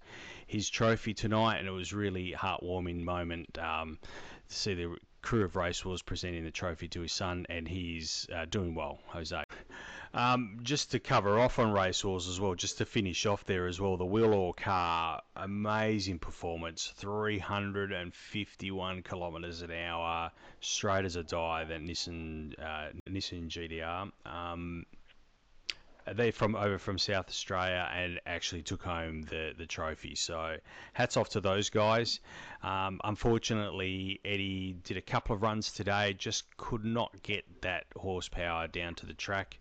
his 0.47 0.69
trophy 0.69 1.13
tonight, 1.13 1.59
and 1.59 1.67
it 1.69 1.71
was 1.71 1.93
really 1.93 2.33
heartwarming 2.33 3.03
moment 3.03 3.57
um, 3.57 3.99
to 4.49 4.53
see 4.53 4.73
the 4.73 4.97
crew 5.25 5.43
of 5.43 5.55
Race 5.55 5.83
Wars 5.83 6.03
presenting 6.03 6.43
the 6.43 6.51
trophy 6.51 6.87
to 6.89 7.01
his 7.01 7.11
son, 7.11 7.47
and 7.49 7.67
he's 7.67 8.27
uh, 8.33 8.45
doing 8.45 8.75
well, 8.75 8.99
Jose. 9.07 9.44
Um, 10.15 10.59
just 10.63 10.91
to 10.91 10.99
cover 10.99 11.37
off 11.37 11.59
on 11.59 11.73
Race 11.73 12.05
Wars 12.05 12.29
as 12.29 12.39
well, 12.39 12.55
just 12.55 12.77
to 12.77 12.85
finish 12.85 13.25
off 13.25 13.43
there 13.43 13.67
as 13.67 13.81
well, 13.81 13.97
the 13.97 14.05
Wheel 14.05 14.33
Or 14.33 14.53
car, 14.53 15.21
amazing 15.35 16.19
performance, 16.19 16.93
351 16.95 19.03
kilometres 19.03 19.61
an 19.61 19.71
hour, 19.71 20.31
straight 20.61 21.03
as 21.03 21.17
a 21.17 21.23
die, 21.23 21.65
that 21.65 21.81
Nissan 21.81 22.57
uh, 22.57 22.91
Nissan 23.09 23.49
GT-R. 23.49 24.09
Um, 24.25 24.85
they're 26.13 26.31
from 26.31 26.55
over 26.55 26.77
from 26.77 26.97
South 26.97 27.27
Australia 27.29 27.89
and 27.93 28.19
actually 28.25 28.61
took 28.61 28.83
home 28.83 29.23
the, 29.23 29.53
the 29.57 29.65
trophy. 29.65 30.15
So 30.15 30.57
hats 30.93 31.17
off 31.17 31.29
to 31.29 31.41
those 31.41 31.69
guys. 31.69 32.19
Um, 32.63 32.99
unfortunately, 33.03 34.19
Eddie 34.23 34.75
did 34.83 34.97
a 34.97 35.01
couple 35.01 35.35
of 35.35 35.41
runs 35.41 35.71
today, 35.71 36.13
just 36.13 36.45
could 36.57 36.85
not 36.85 37.11
get 37.23 37.43
that 37.61 37.85
horsepower 37.95 38.67
down 38.67 38.95
to 38.95 39.05
the 39.05 39.13
track. 39.13 39.59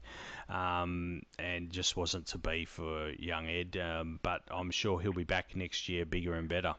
Um, 0.48 1.22
and 1.38 1.70
just 1.70 1.96
wasn't 1.96 2.26
to 2.28 2.38
be 2.38 2.66
for 2.66 3.10
young 3.18 3.48
Ed. 3.48 3.78
Um, 3.78 4.20
but 4.22 4.42
I'm 4.50 4.70
sure 4.70 5.00
he'll 5.00 5.12
be 5.12 5.24
back 5.24 5.56
next 5.56 5.88
year, 5.88 6.04
bigger 6.04 6.34
and 6.34 6.48
better. 6.48 6.74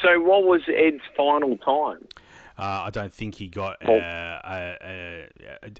So, 0.00 0.20
what 0.20 0.44
was 0.44 0.62
Ed's 0.68 1.02
final 1.16 1.58
time? 1.58 2.06
Uh, 2.60 2.82
I 2.84 2.90
don't 2.90 3.14
think 3.14 3.36
he 3.36 3.48
got. 3.48 3.78
Uh, 3.82 3.90
uh, 3.90 4.76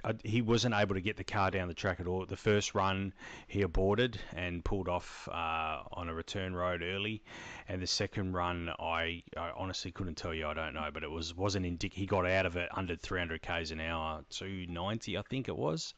uh, 0.02 0.12
he 0.24 0.40
wasn't 0.40 0.74
able 0.74 0.94
to 0.94 1.02
get 1.02 1.18
the 1.18 1.24
car 1.24 1.50
down 1.50 1.68
the 1.68 1.74
track 1.74 2.00
at 2.00 2.06
all. 2.06 2.24
The 2.24 2.36
first 2.36 2.74
run, 2.74 3.12
he 3.48 3.60
aborted 3.60 4.18
and 4.34 4.64
pulled 4.64 4.88
off 4.88 5.28
uh, 5.30 5.82
on 5.92 6.08
a 6.08 6.14
return 6.14 6.54
road 6.54 6.82
early, 6.82 7.22
and 7.68 7.82
the 7.82 7.86
second 7.86 8.32
run, 8.32 8.70
I, 8.78 9.22
I, 9.36 9.50
honestly 9.54 9.90
couldn't 9.90 10.16
tell 10.16 10.32
you. 10.32 10.46
I 10.46 10.54
don't 10.54 10.72
know, 10.72 10.88
but 10.90 11.02
it 11.02 11.10
was 11.10 11.36
wasn't 11.36 11.66
indic- 11.66 11.92
He 11.92 12.06
got 12.06 12.24
out 12.24 12.46
of 12.46 12.56
it 12.56 12.70
under 12.74 12.96
300 12.96 13.42
k's 13.42 13.72
an 13.72 13.80
hour, 13.80 14.24
290, 14.30 15.18
I 15.18 15.22
think 15.28 15.48
it 15.48 15.56
was. 15.56 15.92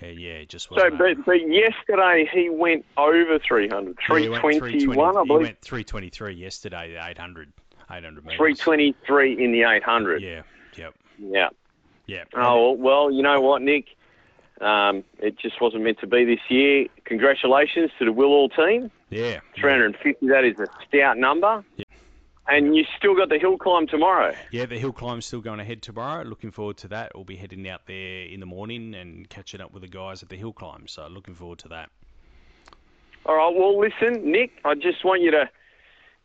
And 0.00 0.18
yeah, 0.18 0.44
just 0.44 0.68
so. 0.68 0.76
But, 0.96 1.24
but, 1.26 1.50
yesterday 1.50 2.30
he 2.32 2.48
went 2.48 2.84
over 2.96 3.38
300, 3.38 3.98
321, 4.06 4.96
yeah, 4.96 5.20
I 5.20 5.24
believe. 5.24 5.26
He 5.26 5.44
went 5.44 5.60
323 5.60 6.34
yesterday, 6.34 6.98
800. 7.02 7.52
800 7.90 8.24
meters. 8.24 8.38
323 8.38 9.44
in 9.44 9.52
the 9.52 9.62
800. 9.62 10.22
Yeah, 10.22 10.42
yep. 10.76 10.94
Yeah. 11.18 11.48
Yeah. 12.06 12.24
Oh, 12.34 12.72
well, 12.72 13.10
you 13.10 13.22
know 13.22 13.40
what, 13.40 13.62
Nick? 13.62 13.86
Um, 14.60 15.04
it 15.20 15.38
just 15.38 15.60
wasn't 15.60 15.84
meant 15.84 16.00
to 16.00 16.06
be 16.06 16.24
this 16.24 16.40
year. 16.48 16.86
Congratulations 17.04 17.90
to 17.98 18.04
the 18.04 18.12
Will 18.12 18.28
All 18.28 18.48
team. 18.48 18.90
Yeah. 19.08 19.40
350, 19.58 20.26
that 20.26 20.44
is 20.44 20.58
a 20.58 20.66
stout 20.86 21.18
number. 21.18 21.64
Yeah. 21.76 21.84
And 22.48 22.76
you 22.76 22.84
still 22.98 23.14
got 23.14 23.28
the 23.28 23.38
hill 23.38 23.56
climb 23.56 23.86
tomorrow. 23.86 24.34
Yeah, 24.50 24.66
the 24.66 24.78
hill 24.78 24.92
climb's 24.92 25.24
still 25.24 25.40
going 25.40 25.60
ahead 25.60 25.82
tomorrow. 25.82 26.24
Looking 26.24 26.50
forward 26.50 26.78
to 26.78 26.88
that. 26.88 27.12
We'll 27.14 27.24
be 27.24 27.36
heading 27.36 27.68
out 27.68 27.86
there 27.86 28.24
in 28.24 28.40
the 28.40 28.46
morning 28.46 28.94
and 28.94 29.28
catching 29.28 29.60
up 29.60 29.72
with 29.72 29.82
the 29.82 29.88
guys 29.88 30.22
at 30.24 30.30
the 30.30 30.36
hill 30.36 30.52
climb. 30.52 30.88
So 30.88 31.06
looking 31.06 31.36
forward 31.36 31.60
to 31.60 31.68
that. 31.68 31.90
All 33.24 33.36
right. 33.36 33.54
Well, 33.54 33.78
listen, 33.78 34.32
Nick. 34.32 34.50
I 34.64 34.74
just 34.74 35.04
want 35.04 35.22
you 35.22 35.30
to 35.30 35.48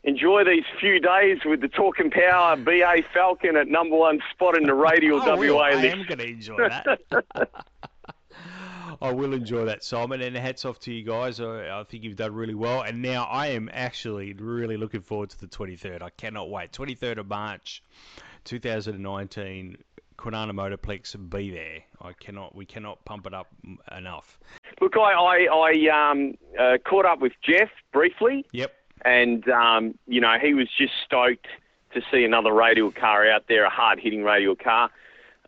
enjoy 0.05 0.43
these 0.43 0.63
few 0.79 0.99
days 0.99 1.39
with 1.43 1.61
the 1.61 1.67
Talking 1.67 2.11
Power 2.11 2.55
BA 2.55 3.03
Falcon 3.13 3.57
at 3.57 3.67
number 3.67 3.95
one 3.95 4.19
spot 4.31 4.55
in 4.55 4.63
the 4.63 4.73
radial 4.73 5.21
oh, 5.25 5.35
WA 5.35 5.69
list. 5.69 5.83
I 5.83 5.87
am 5.87 6.05
going 6.05 6.19
to 6.19 6.27
enjoy 6.27 6.69
that. 6.69 6.99
I 9.01 9.11
will 9.11 9.33
enjoy 9.33 9.65
that, 9.65 9.83
Simon. 9.83 10.21
And 10.21 10.37
hats 10.37 10.63
off 10.63 10.79
to 10.81 10.93
you 10.93 11.03
guys. 11.03 11.41
I, 11.41 11.79
I, 11.79 11.83
think 11.83 12.03
you've 12.03 12.15
done 12.15 12.33
really 12.33 12.53
well. 12.53 12.81
And 12.81 13.01
now 13.01 13.25
I 13.25 13.47
am 13.47 13.69
actually 13.73 14.33
really 14.33 14.77
looking 14.77 15.01
forward 15.01 15.31
to 15.31 15.41
the 15.41 15.47
23rd. 15.47 16.01
I 16.01 16.11
cannot 16.11 16.49
wait. 16.49 16.71
23rd 16.71 17.17
of 17.17 17.27
March, 17.27 17.83
2019. 18.45 19.77
Kwinana 20.17 20.51
Motorplex 20.51 21.29
be 21.29 21.51
there. 21.51 21.79
I 22.01 22.13
cannot. 22.13 22.55
We 22.55 22.65
cannot 22.65 23.03
pump 23.03 23.27
it 23.27 23.33
up 23.33 23.47
enough. 23.97 24.39
Look, 24.79 24.95
I 24.95 25.11
I, 25.11 25.47
I 25.51 26.11
um, 26.11 26.35
uh, 26.57 26.77
caught 26.87 27.05
up 27.05 27.19
with 27.19 27.33
Jeff 27.43 27.69
briefly. 27.91 28.45
Yep 28.53 28.73
and 29.03 29.47
um, 29.49 29.97
you 30.07 30.21
know 30.21 30.37
he 30.41 30.53
was 30.53 30.67
just 30.77 30.93
stoked 31.05 31.47
to 31.93 32.01
see 32.11 32.23
another 32.23 32.53
radial 32.53 32.91
car 32.91 33.27
out 33.27 33.45
there, 33.47 33.65
a 33.65 33.69
hard 33.69 33.99
hitting 33.99 34.23
radial 34.23 34.55
car. 34.55 34.89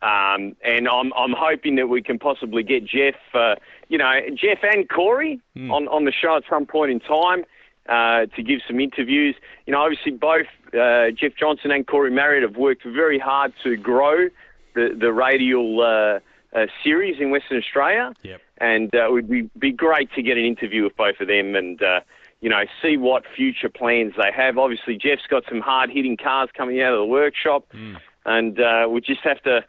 Um, 0.01 0.55
and 0.63 0.87
I'm 0.87 1.11
I'm 1.13 1.33
hoping 1.37 1.75
that 1.75 1.87
we 1.87 2.01
can 2.01 2.19
possibly 2.19 2.63
get 2.63 2.85
Jeff, 2.85 3.15
uh, 3.33 3.55
you 3.89 3.97
know, 3.97 4.13
Jeff 4.33 4.59
and 4.63 4.87
Corey 4.89 5.39
mm. 5.55 5.71
on 5.71 5.87
on 5.87 6.05
the 6.05 6.11
show 6.11 6.37
at 6.37 6.43
some 6.49 6.65
point 6.65 6.91
in 6.91 6.99
time. 6.99 7.43
Uh, 7.89 8.25
to 8.35 8.43
give 8.43 8.59
some 8.67 8.81
interviews. 8.81 9.33
You 9.65 9.71
know, 9.71 9.79
obviously 9.79 10.11
both 10.11 10.47
uh, 10.73 11.11
Jeff 11.11 11.31
Johnson 11.39 11.71
and 11.71 11.87
Corey 11.87 12.11
Marriott 12.11 12.43
have 12.43 12.57
worked 12.57 12.83
very 12.83 13.17
hard 13.17 13.53
to 13.63 13.77
grow 13.77 14.27
the 14.75 14.93
the 14.99 15.13
radial 15.13 15.79
uh, 15.81 16.19
uh 16.53 16.65
series 16.83 17.21
in 17.21 17.31
Western 17.31 17.57
Australia. 17.57 18.13
Yep. 18.23 18.41
And 18.57 18.93
uh, 18.93 19.05
it 19.05 19.11
would 19.13 19.29
be, 19.29 19.49
be 19.57 19.71
great 19.71 20.11
to 20.15 20.21
get 20.21 20.37
an 20.37 20.43
interview 20.43 20.83
with 20.83 20.97
both 20.97 21.21
of 21.21 21.29
them 21.29 21.55
and 21.55 21.81
uh, 21.81 22.01
you 22.41 22.49
know, 22.49 22.63
see 22.81 22.97
what 22.97 23.23
future 23.35 23.69
plans 23.69 24.13
they 24.17 24.31
have. 24.35 24.57
Obviously, 24.57 24.97
Jeff's 24.97 25.27
got 25.29 25.43
some 25.49 25.61
hard 25.61 25.89
hitting 25.89 26.17
cars 26.17 26.49
coming 26.55 26.81
out 26.81 26.93
of 26.93 26.99
the 26.99 27.05
workshop, 27.05 27.65
mm. 27.73 27.97
and 28.25 28.59
uh, 28.59 28.87
we 28.89 29.01
just 29.01 29.21
have 29.23 29.41
to 29.43 29.61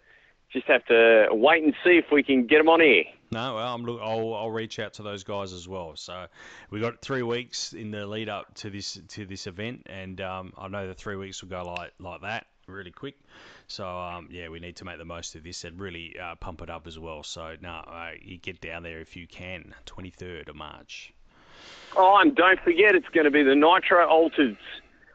just 0.52 0.66
have 0.66 0.84
to 0.86 1.26
wait 1.30 1.62
and 1.62 1.74
see 1.84 1.98
if 1.98 2.06
we 2.10 2.22
can 2.22 2.46
get 2.46 2.58
them 2.58 2.68
on 2.68 2.80
air. 2.80 3.04
No, 3.30 3.56
well, 3.56 3.74
I'm 3.74 3.82
look. 3.84 4.00
I'll, 4.02 4.34
I'll 4.34 4.50
reach 4.50 4.78
out 4.78 4.94
to 4.94 5.02
those 5.02 5.24
guys 5.24 5.52
as 5.52 5.68
well. 5.68 5.96
So 5.96 6.26
we've 6.70 6.80
got 6.80 7.02
three 7.02 7.22
weeks 7.22 7.74
in 7.74 7.90
the 7.90 8.06
lead 8.06 8.28
up 8.28 8.54
to 8.56 8.70
this 8.70 8.98
to 9.08 9.26
this 9.26 9.46
event, 9.46 9.82
and 9.86 10.20
um, 10.20 10.52
I 10.56 10.68
know 10.68 10.86
the 10.86 10.94
three 10.94 11.16
weeks 11.16 11.42
will 11.42 11.50
go 11.50 11.62
like 11.64 11.92
like 11.98 12.22
that 12.22 12.46
really 12.66 12.90
quick. 12.90 13.16
So 13.66 13.86
um, 13.86 14.28
yeah, 14.30 14.48
we 14.48 14.60
need 14.60 14.76
to 14.76 14.84
make 14.84 14.98
the 14.98 15.04
most 15.04 15.34
of 15.34 15.42
this 15.42 15.64
and 15.64 15.80
really 15.80 16.16
uh, 16.18 16.36
pump 16.36 16.62
it 16.62 16.70
up 16.70 16.86
as 16.86 16.98
well. 16.98 17.22
So 17.22 17.56
no, 17.60 17.70
uh, 17.70 18.10
you 18.20 18.38
get 18.38 18.60
down 18.60 18.82
there 18.82 19.00
if 19.00 19.16
you 19.16 19.26
can. 19.26 19.74
23rd 19.86 20.48
of 20.48 20.56
March. 20.56 21.12
Oh, 21.96 22.18
and 22.20 22.34
don't 22.34 22.60
forget, 22.60 22.94
it's 22.94 23.08
going 23.08 23.24
to 23.24 23.30
be 23.30 23.42
the 23.42 23.54
Nitro 23.54 24.06
Altereds. 24.06 24.58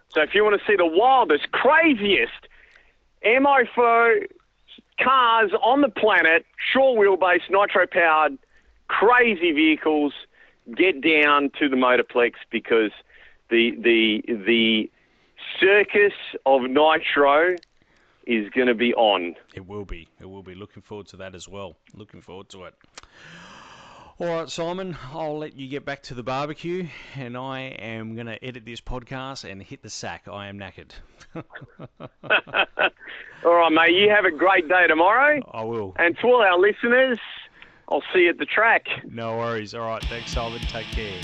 So 0.09 0.21
if 0.21 0.33
you 0.33 0.43
want 0.43 0.59
to 0.59 0.67
see 0.67 0.75
the 0.75 0.85
wildest, 0.85 1.51
craziest 1.51 2.47
MO4 3.25 4.27
cars 4.99 5.51
on 5.61 5.81
the 5.81 5.89
planet, 5.89 6.45
short 6.71 6.99
wheelbase, 6.99 7.49
nitro 7.49 7.87
powered, 7.87 8.37
crazy 8.87 9.51
vehicles, 9.51 10.13
get 10.75 11.01
down 11.01 11.49
to 11.59 11.67
the 11.67 11.75
Motorplex 11.75 12.33
because 12.51 12.91
the 13.49 13.71
the 13.81 14.23
the 14.27 14.91
circus 15.59 16.13
of 16.45 16.61
nitro 16.63 17.55
is 18.25 18.49
going 18.49 18.67
to 18.67 18.75
be 18.75 18.93
on. 18.93 19.35
It 19.53 19.67
will 19.67 19.85
be. 19.85 20.07
It 20.21 20.29
will 20.29 20.43
be. 20.43 20.55
Looking 20.55 20.81
forward 20.81 21.07
to 21.07 21.17
that 21.17 21.35
as 21.35 21.49
well. 21.49 21.75
Looking 21.93 22.21
forward 22.21 22.49
to 22.49 22.65
it. 22.65 22.73
All 24.19 24.27
right, 24.27 24.47
Simon, 24.47 24.95
I'll 25.11 25.39
let 25.39 25.55
you 25.57 25.67
get 25.67 25.85
back 25.85 26.03
to 26.03 26.13
the 26.13 26.21
barbecue, 26.21 26.87
and 27.15 27.35
I 27.35 27.61
am 27.61 28.13
going 28.13 28.27
to 28.27 28.43
edit 28.45 28.63
this 28.63 28.79
podcast 28.79 29.49
and 29.49 29.61
hit 29.61 29.81
the 29.81 29.89
sack. 29.89 30.27
I 30.31 30.49
am 30.49 30.59
knackered. 30.59 30.91
all 33.43 33.55
right, 33.55 33.71
mate. 33.71 33.95
You 33.95 34.11
have 34.11 34.25
a 34.25 34.31
great 34.31 34.69
day 34.69 34.85
tomorrow. 34.87 35.41
I 35.51 35.63
will. 35.63 35.95
And 35.97 36.15
to 36.19 36.27
all 36.27 36.43
our 36.43 36.59
listeners, 36.59 37.17
I'll 37.89 38.03
see 38.13 38.21
you 38.21 38.29
at 38.29 38.37
the 38.37 38.45
track. 38.45 38.85
No 39.09 39.37
worries. 39.37 39.73
All 39.73 39.87
right. 39.87 40.03
Thanks, 40.03 40.31
Simon. 40.31 40.59
Take 40.59 40.87
care. 40.87 41.19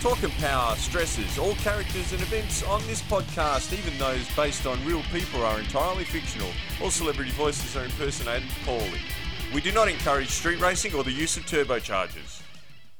Talking 0.00 0.30
Power 0.38 0.76
stresses 0.76 1.36
all 1.36 1.54
characters 1.56 2.12
and 2.12 2.22
events 2.22 2.62
on 2.62 2.80
this 2.86 3.02
podcast, 3.02 3.78
even 3.78 3.98
those 3.98 4.26
based 4.34 4.66
on 4.66 4.82
real 4.86 5.02
people, 5.12 5.42
are 5.44 5.60
entirely 5.60 6.04
fictional. 6.04 6.48
All 6.82 6.90
celebrity 6.90 7.32
voices 7.32 7.76
are 7.76 7.84
impersonated 7.84 8.48
poorly. 8.64 9.02
We 9.52 9.60
do 9.60 9.72
not 9.72 9.88
encourage 9.88 10.30
street 10.30 10.58
racing 10.58 10.94
or 10.94 11.04
the 11.04 11.12
use 11.12 11.36
of 11.36 11.44
turbochargers. 11.44 12.29